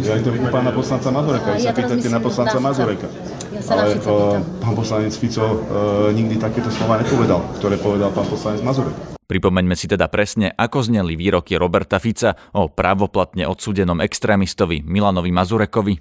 Ja 0.00 0.16
to 0.16 0.32
u 0.32 0.48
pána 0.48 0.72
poslanca 0.72 1.12
Mazureka, 1.12 1.48
vy 1.52 1.60
sa 1.68 1.76
pýtate 1.76 2.08
na 2.08 2.20
poslanca 2.24 2.56
Mazureka. 2.56 3.06
Sa 3.66 3.74
Ale 3.74 3.98
uh, 3.98 4.38
pán 4.62 4.78
poslanec 4.78 5.10
Fico 5.18 5.42
uh, 5.42 5.58
nikdy 6.14 6.38
takéto 6.38 6.70
slova 6.70 7.02
nepovedal, 7.02 7.42
ktoré 7.58 7.74
povedal 7.82 8.14
pán 8.14 8.30
poslanec 8.30 8.62
Mazurek. 8.62 8.94
Pripomeňme 9.26 9.74
si 9.74 9.90
teda 9.90 10.06
presne, 10.06 10.54
ako 10.54 10.86
zneli 10.86 11.18
výroky 11.18 11.58
Roberta 11.58 11.98
Fica 11.98 12.30
o 12.54 12.70
právoplatne 12.70 13.42
odsúdenom 13.42 13.98
extrémistovi 13.98 14.86
Milanovi 14.86 15.34
Mazurekovi. 15.34 15.94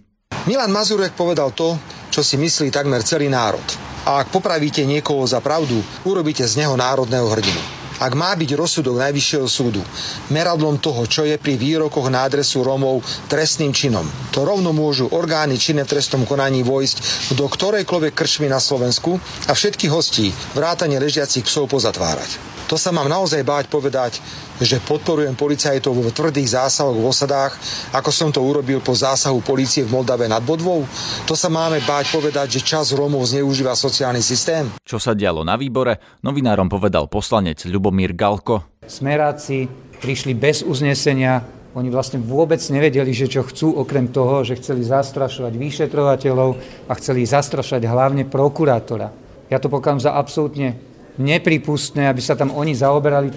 Milan 0.46 0.70
Mazurek 0.70 1.18
povedal 1.18 1.58
to, 1.58 1.74
čo 2.14 2.22
si 2.22 2.38
myslí 2.38 2.70
takmer 2.70 3.02
celý 3.02 3.34
národ. 3.34 3.66
A 4.06 4.22
ak 4.22 4.30
popravíte 4.30 4.86
niekoho 4.86 5.26
za 5.26 5.42
pravdu, 5.42 5.82
urobíte 6.06 6.46
z 6.46 6.62
neho 6.62 6.78
národného 6.78 7.26
hrdinu. 7.34 7.85
Ak 7.96 8.12
má 8.12 8.36
byť 8.36 8.60
rozsudok 8.60 9.00
Najvyššieho 9.00 9.48
súdu 9.48 9.80
meradlom 10.28 10.80
toho, 10.84 11.08
čo 11.08 11.24
je 11.24 11.40
pri 11.40 11.56
výrokoch 11.56 12.12
na 12.12 12.28
adresu 12.28 12.60
Romov 12.60 13.06
trestným 13.32 13.72
činom, 13.72 14.04
to 14.36 14.44
rovno 14.44 14.76
môžu 14.76 15.08
orgány 15.16 15.56
činné 15.56 15.88
v 15.88 15.96
trestnom 15.96 16.28
konaní 16.28 16.60
vojsť 16.66 17.32
do 17.40 17.48
ktorejkoľvek 17.48 18.12
krčmy 18.12 18.52
na 18.52 18.60
Slovensku 18.60 19.16
a 19.48 19.56
všetkých 19.56 19.92
hostí 19.94 20.36
vrátane 20.52 21.00
ležiacich 21.00 21.48
psov 21.48 21.72
pozatvárať. 21.72 22.56
To 22.66 22.82
sa 22.82 22.90
mám 22.90 23.06
naozaj 23.06 23.46
báť 23.46 23.70
povedať, 23.70 24.18
že 24.62 24.80
podporujem 24.80 25.36
policajtov 25.36 25.92
vo 25.92 26.12
tvrdých 26.12 26.56
zásahoch 26.56 26.96
v 26.96 27.08
osadách, 27.08 27.54
ako 27.92 28.10
som 28.12 28.30
to 28.32 28.40
urobil 28.40 28.80
po 28.80 28.96
zásahu 28.96 29.44
policie 29.44 29.84
v 29.84 29.92
Moldave 29.92 30.32
nad 30.32 30.40
Bodvou? 30.40 30.88
To 31.28 31.36
sa 31.36 31.52
máme 31.52 31.84
báť 31.84 32.16
povedať, 32.16 32.60
že 32.60 32.62
čas 32.64 32.96
Rómov 32.96 33.28
zneužíva 33.28 33.76
sociálny 33.76 34.24
systém? 34.24 34.72
Čo 34.80 34.96
sa 34.96 35.12
dialo 35.12 35.44
na 35.44 35.60
výbore, 35.60 36.00
novinárom 36.24 36.72
povedal 36.72 37.12
poslanec 37.12 37.68
Ľubomír 37.68 38.16
Galko. 38.16 38.80
Smeráci 38.88 39.68
prišli 40.00 40.38
bez 40.38 40.64
uznesenia, 40.64 41.44
oni 41.76 41.92
vlastne 41.92 42.24
vôbec 42.24 42.64
nevedeli, 42.72 43.12
že 43.12 43.28
čo 43.28 43.44
chcú, 43.44 43.76
okrem 43.76 44.08
toho, 44.08 44.48
že 44.48 44.56
chceli 44.56 44.88
zastrašovať 44.88 45.52
vyšetrovateľov 45.60 46.50
a 46.88 46.94
chceli 46.96 47.28
zastrašovať 47.28 47.84
hlavne 47.84 48.24
prokurátora. 48.24 49.12
Ja 49.52 49.60
to 49.60 49.68
pokladám 49.68 50.00
za 50.00 50.16
absolútne 50.16 50.80
nepripustné, 51.20 52.08
aby 52.08 52.22
sa 52.24 52.40
tam 52.40 52.56
oni 52.56 52.76
zaoberali 52.76 53.32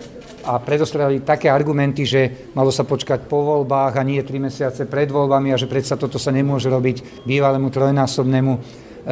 a 0.45 0.63
predostrali 0.63 1.25
také 1.27 1.51
argumenty, 1.51 2.07
že 2.07 2.53
malo 2.55 2.71
sa 2.71 2.87
počkať 2.87 3.27
po 3.27 3.43
voľbách 3.43 3.99
a 3.99 4.07
nie 4.07 4.23
tri 4.23 4.39
mesiace 4.39 4.87
pred 4.87 5.11
voľbami 5.11 5.51
a 5.51 5.61
že 5.61 5.67
predsa 5.67 5.99
toto 5.99 6.21
sa 6.21 6.31
nemôže 6.31 6.71
robiť 6.71 7.27
bývalému 7.27 7.69
trojnásobnému 7.73 8.53
e, 8.55 8.61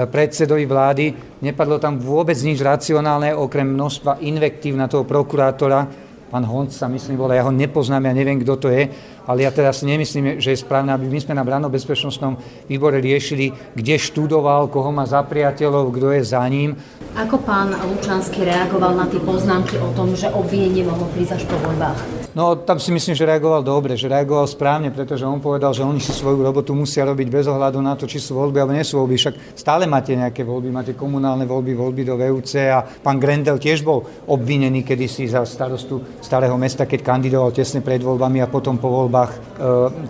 predsedovi 0.07 0.65
vlády. 0.69 1.05
Nepadlo 1.43 1.83
tam 1.83 1.99
vôbec 1.99 2.39
nič 2.39 2.63
racionálne, 2.63 3.35
okrem 3.35 3.67
množstva 3.67 4.23
invektív 4.23 4.79
na 4.79 4.87
toho 4.87 5.03
prokurátora, 5.03 6.06
pán 6.37 6.45
Honc 6.45 6.69
sa 6.69 6.85
myslím 6.85 7.17
bol, 7.17 7.33
ja 7.33 7.49
ho 7.49 7.49
nepoznám, 7.49 8.05
ja 8.05 8.13
neviem, 8.13 8.37
kto 8.37 8.61
to 8.61 8.69
je, 8.69 8.93
ale 9.25 9.49
ja 9.49 9.49
teraz 9.49 9.81
nemyslím, 9.81 10.37
že 10.37 10.53
je 10.53 10.61
správne, 10.61 10.93
aby 10.93 11.09
my 11.09 11.17
sme 11.17 11.33
na 11.33 11.41
branno 11.41 11.73
bezpečnostnom 11.73 12.37
výbore 12.69 13.01
riešili, 13.01 13.57
kde 13.73 13.97
študoval, 13.97 14.69
koho 14.69 14.93
má 14.93 15.09
za 15.09 15.25
priateľov, 15.25 15.97
kto 15.97 16.13
je 16.13 16.23
za 16.29 16.45
ním. 16.45 16.77
Ako 17.17 17.41
pán 17.41 17.73
Lučanský 17.73 18.45
reagoval 18.45 18.93
na 19.01 19.09
tie 19.09 19.17
poznámky 19.25 19.81
o 19.81 19.89
tom, 19.97 20.13
že 20.13 20.29
obvinenie 20.29 20.85
mohlo 20.85 21.09
prísť 21.17 21.41
až 21.41 21.43
po 21.49 21.57
voľbách? 21.57 22.26
No 22.37 22.53
tam 22.53 22.77
si 22.77 22.93
myslím, 22.93 23.17
že 23.17 23.25
reagoval 23.25 23.65
dobre, 23.65 23.97
že 23.97 24.13
reagoval 24.13 24.45
správne, 24.45 24.93
pretože 24.93 25.25
on 25.25 25.41
povedal, 25.41 25.73
že 25.73 25.81
oni 25.81 26.05
si 26.05 26.13
svoju 26.13 26.45
robotu 26.45 26.77
musia 26.77 27.09
robiť 27.09 27.33
bez 27.33 27.49
ohľadu 27.49 27.81
na 27.81 27.97
to, 27.97 28.05
či 28.05 28.21
sú 28.21 28.37
voľby 28.37 28.61
alebo 28.61 28.77
nie 28.77 28.85
sú 28.85 29.01
voľby. 29.01 29.17
Však 29.17 29.35
stále 29.57 29.89
máte 29.89 30.13
nejaké 30.13 30.45
voľby, 30.45 30.69
máte 30.69 30.93
komunálne 30.93 31.49
voľby, 31.49 31.73
voľby 31.73 32.05
do 32.05 32.21
VUC 32.21 32.53
a 32.69 32.85
pán 32.85 33.17
Grendel 33.17 33.57
tiež 33.57 33.81
bol 33.81 34.05
obvinený 34.29 34.85
kedysi 34.85 35.33
za 35.33 35.49
starostu 35.49 36.21
starého 36.21 36.53
mesta, 36.61 36.85
keď 36.85 37.01
kandidoval 37.09 37.57
tesne 37.57 37.81
pred 37.81 38.05
voľbami 38.05 38.45
a 38.45 38.53
potom 38.53 38.77
po 38.77 38.93
voľbách 38.93 39.33
e, 39.33 39.39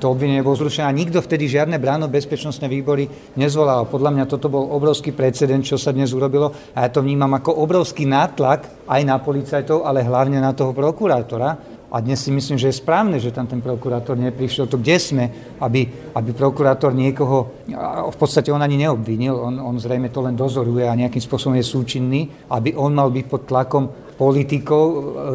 to 0.03 0.11
obvinenie 0.11 0.43
bolo 0.43 0.59
zrušené. 0.59 0.83
A 0.83 0.99
nikto 0.99 1.23
vtedy 1.23 1.47
žiadne 1.47 1.79
bráno 1.79 2.11
bezpečnostné 2.11 2.67
výbory 2.67 3.07
nezvolal. 3.39 3.87
Podľa 3.87 4.11
mňa 4.11 4.25
toto 4.27 4.51
bol 4.51 4.67
obrovský 4.75 5.15
precedent, 5.15 5.62
čo 5.62 5.79
sa 5.79 5.95
dnes 5.95 6.11
urobilo 6.11 6.51
a 6.75 6.83
ja 6.83 6.91
to 6.91 7.07
vnímam 7.07 7.39
ako 7.39 7.55
obrovský 7.62 8.03
nátlak 8.03 8.83
aj 8.91 9.01
na 9.07 9.15
policajtov, 9.23 9.87
ale 9.87 10.03
hlavne 10.03 10.43
na 10.43 10.51
toho 10.51 10.75
prokurátora, 10.75 11.76
a 11.97 12.05
dnes 12.05 12.21
si 12.21 12.29
myslím, 12.29 12.61
že 12.61 12.69
je 12.69 12.77
správne, 12.77 13.17
že 13.17 13.33
tam 13.33 13.49
ten 13.49 13.65
prokurátor 13.65 14.21
neprišiel. 14.21 14.69
To 14.69 14.77
kde 14.77 15.01
sme, 15.01 15.25
aby, 15.65 16.13
aby 16.13 16.31
prokurátor 16.37 16.93
niekoho, 16.93 17.65
v 18.13 18.17
podstate 18.21 18.53
on 18.53 18.61
ani 18.61 18.77
neobvinil, 18.77 19.33
on, 19.33 19.57
on 19.57 19.81
zrejme 19.81 20.13
to 20.13 20.21
len 20.21 20.37
dozoruje 20.37 20.85
a 20.85 20.93
nejakým 20.93 21.25
spôsobom 21.25 21.57
je 21.57 21.65
súčinný, 21.65 22.53
aby 22.53 22.77
on 22.77 22.93
mal 22.93 23.09
byť 23.09 23.25
pod 23.25 23.49
tlakom 23.49 23.89
politikov, 24.21 24.85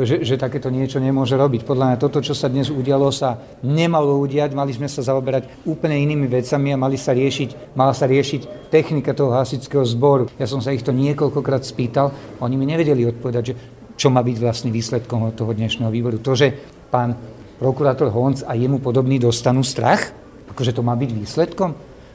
že, 0.05 0.21
že 0.21 0.37
takéto 0.37 0.69
niečo 0.69 1.01
nemôže 1.01 1.33
robiť. 1.33 1.65
Podľa 1.65 1.85
mňa 1.93 1.97
toto, 1.97 2.21
čo 2.21 2.37
sa 2.37 2.45
dnes 2.45 2.69
udialo, 2.69 3.09
sa 3.09 3.41
nemalo 3.65 4.21
udiať, 4.21 4.53
mali 4.53 4.69
sme 4.73 4.85
sa 4.85 5.01
zaoberať 5.01 5.65
úplne 5.65 5.97
inými 5.97 6.29
vecami 6.29 6.73
a 6.73 6.81
mali 6.81 6.97
sa 6.97 7.13
riešiť, 7.17 7.73
mala 7.73 7.93
sa 7.97 8.05
riešiť 8.05 8.69
technika 8.69 9.17
toho 9.17 9.33
hasičského 9.33 9.85
zboru. 9.85 10.29
Ja 10.37 10.45
som 10.45 10.61
sa 10.61 10.73
ich 10.73 10.85
to 10.85 10.93
niekoľkokrát 10.93 11.65
spýtal, 11.65 12.13
oni 12.37 12.53
mi 12.53 12.69
nevedeli 12.69 13.05
odpovedať, 13.09 13.43
že 13.49 13.80
čo 13.95 14.07
má 14.09 14.21
byť 14.23 14.37
vlastne 14.39 14.69
výsledkom 14.69 15.31
toho 15.33 15.51
dnešného 15.55 15.91
výboru. 15.91 16.19
To, 16.19 16.35
že 16.35 16.51
pán 16.91 17.15
prokurátor 17.59 18.09
Honc 18.09 18.43
a 18.43 18.57
jemu 18.57 18.81
podobný 18.81 19.21
dostanú 19.21 19.61
strach, 19.61 20.11
akože 20.51 20.75
to 20.75 20.81
má 20.81 20.97
byť 20.97 21.09
výsledkom, 21.13 21.71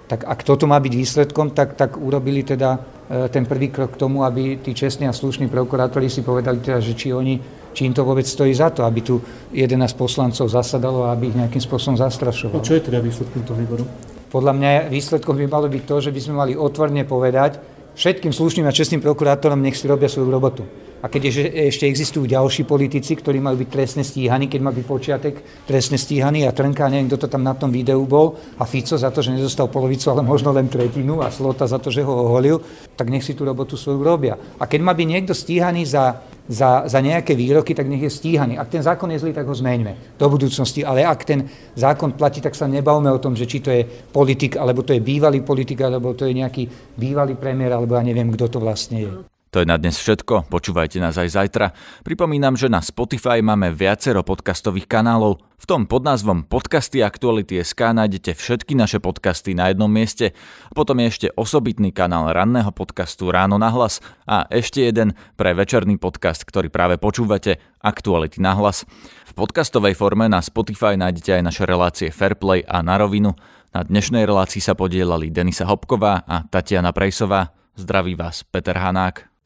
tak 0.07 0.23
ak 0.23 0.47
toto 0.47 0.71
má 0.71 0.79
byť 0.79 0.93
výsledkom, 0.95 1.51
tak, 1.51 1.75
tak 1.75 1.99
urobili 1.99 2.47
teda 2.47 2.79
e, 3.11 3.27
ten 3.27 3.43
prvý 3.43 3.75
krok 3.75 3.99
k 3.99 4.01
tomu, 4.07 4.23
aby 4.23 4.63
tí 4.63 4.71
čestní 4.71 5.11
a 5.11 5.15
slušní 5.15 5.51
prokurátori 5.51 6.07
si 6.07 6.23
povedali 6.23 6.63
teda, 6.63 6.79
že 6.79 6.95
či 6.95 7.11
oni 7.11 7.35
či 7.77 7.85
im 7.85 7.93
to 7.93 8.09
vôbec 8.09 8.25
stojí 8.25 8.57
za 8.57 8.73
to, 8.73 8.89
aby 8.89 9.05
tu 9.05 9.21
11 9.53 9.77
poslancov 10.01 10.49
zasadalo 10.49 11.05
a 11.05 11.13
aby 11.13 11.29
ich 11.29 11.37
nejakým 11.37 11.61
spôsobom 11.61 12.01
zastrašovalo. 12.01 12.57
A 12.57 12.65
čo 12.65 12.81
je 12.81 12.89
teda 12.89 13.05
výsledkom 13.05 13.45
toho 13.45 13.61
výboru? 13.61 13.85
Podľa 14.33 14.53
mňa 14.57 14.69
výsledkom 14.89 15.37
by 15.37 15.45
malo 15.45 15.69
byť 15.69 15.83
to, 15.85 15.97
že 16.01 16.11
by 16.11 16.21
sme 16.25 16.35
mali 16.41 16.53
otvorne 16.57 17.05
povedať 17.05 17.61
všetkým 17.93 18.33
slušným 18.33 18.65
a 18.65 18.73
čestným 18.73 19.05
prokurátorom, 19.05 19.61
nech 19.61 19.77
si 19.77 19.85
robia 19.85 20.09
svoju 20.09 20.33
robotu. 20.33 20.65
A 21.07 21.09
keď 21.09 21.23
ešte 21.71 21.87
existujú 21.87 22.27
ďalší 22.27 22.67
politici, 22.67 23.15
ktorí 23.15 23.39
majú 23.39 23.63
byť 23.63 23.71
trestne 23.71 24.03
stíhaní, 24.03 24.51
keď 24.51 24.59
má 24.59 24.75
byť 24.75 24.85
počiatek 24.91 25.35
trestne 25.63 25.95
stíhaný 25.95 26.43
a 26.43 26.51
Trnka, 26.51 26.91
neviem, 26.91 27.07
kto 27.07 27.23
to 27.23 27.29
tam 27.31 27.47
na 27.47 27.55
tom 27.55 27.71
videu 27.71 28.03
bol, 28.03 28.35
a 28.59 28.67
Fico 28.67 28.99
za 28.99 29.15
to, 29.15 29.23
že 29.23 29.31
nezostal 29.31 29.71
polovicu, 29.71 30.11
ale 30.11 30.27
možno 30.27 30.51
len 30.51 30.67
tretinu 30.67 31.23
a 31.23 31.31
Slota 31.31 31.71
za 31.71 31.79
to, 31.79 31.95
že 31.95 32.03
ho 32.03 32.11
oholil, 32.11 32.59
tak 32.99 33.07
nech 33.07 33.23
si 33.23 33.39
tú 33.39 33.47
robotu 33.47 33.79
svoju 33.79 34.03
robia. 34.03 34.35
A 34.59 34.67
keď 34.67 34.83
má 34.83 34.99
byť 34.99 35.07
niekto 35.07 35.31
stíhaný 35.31 35.87
za, 35.87 36.27
za, 36.51 36.91
za 36.91 36.99
nejaké 36.99 37.39
výroky, 37.39 37.71
tak 37.71 37.87
nech 37.87 38.03
je 38.03 38.11
stíhaný. 38.11 38.59
Ak 38.59 38.75
ten 38.75 38.83
zákon 38.83 39.07
je 39.15 39.23
zlý, 39.23 39.31
tak 39.31 39.47
ho 39.47 39.55
zmeňme 39.55 40.19
do 40.19 40.27
budúcnosti. 40.27 40.83
Ale 40.83 41.07
ak 41.07 41.23
ten 41.23 41.47
zákon 41.79 42.19
platí, 42.19 42.43
tak 42.43 42.59
sa 42.59 42.67
nebavme 42.67 43.15
o 43.15 43.23
tom, 43.23 43.39
že 43.39 43.47
či 43.47 43.63
to 43.63 43.71
je 43.71 43.87
politik, 44.11 44.59
alebo 44.59 44.83
to 44.83 44.91
je 44.91 44.99
bývalý 44.99 45.47
politik, 45.47 45.87
alebo 45.87 46.19
to 46.19 46.27
je 46.27 46.35
nejaký 46.35 46.67
bývalý 46.99 47.39
premiér, 47.39 47.79
alebo 47.79 47.95
ja 47.95 48.03
neviem, 48.03 48.27
kto 48.35 48.51
to 48.51 48.59
vlastne 48.59 48.99
je. 48.99 49.36
To 49.57 49.65
je 49.65 49.73
na 49.73 49.81
dnes 49.81 49.97
všetko, 49.97 50.53
počúvajte 50.53 51.01
nás 51.01 51.17
aj 51.17 51.33
zajtra. 51.33 51.73
Pripomínam, 52.05 52.61
že 52.61 52.69
na 52.69 52.85
Spotify 52.85 53.41
máme 53.41 53.73
viacero 53.73 54.21
podcastových 54.21 54.85
kanálov. 54.85 55.41
V 55.57 55.65
tom 55.65 55.89
pod 55.89 56.05
názvom 56.05 56.45
Podcasty 56.45 57.01
Aktuality 57.01 57.65
SK 57.65 57.97
nájdete 57.97 58.37
všetky 58.37 58.77
naše 58.77 59.01
podcasty 59.01 59.57
na 59.57 59.73
jednom 59.73 59.89
mieste. 59.89 60.37
Potom 60.77 61.01
je 61.01 61.09
ešte 61.09 61.27
osobitný 61.33 61.89
kanál 61.89 62.37
ranného 62.37 62.69
podcastu 62.69 63.33
Ráno 63.33 63.57
na 63.57 63.73
hlas 63.73 64.05
a 64.29 64.45
ešte 64.53 64.85
jeden 64.85 65.17
pre 65.41 65.57
večerný 65.57 65.97
podcast, 65.97 66.45
ktorý 66.45 66.69
práve 66.69 67.01
počúvate, 67.01 67.57
Aktuality 67.81 68.45
na 68.45 68.53
hlas. 68.61 68.85
V 69.25 69.33
podcastovej 69.33 69.97
forme 69.97 70.29
na 70.29 70.45
Spotify 70.45 71.01
nájdete 71.01 71.33
aj 71.33 71.43
naše 71.49 71.65
relácie 71.65 72.13
Fairplay 72.13 72.61
a 72.61 72.85
Na 72.85 73.01
rovinu. 73.01 73.33
Na 73.73 73.81
dnešnej 73.81 74.29
relácii 74.29 74.61
sa 74.61 74.77
podielali 74.77 75.33
Denisa 75.33 75.65
Hopková 75.65 76.29
a 76.29 76.45
Tatiana 76.45 76.93
Prejsová. 76.93 77.57
Zdraví 77.73 78.13
vás 78.13 78.45
Peter 78.45 78.77
Hanák. 78.77 79.36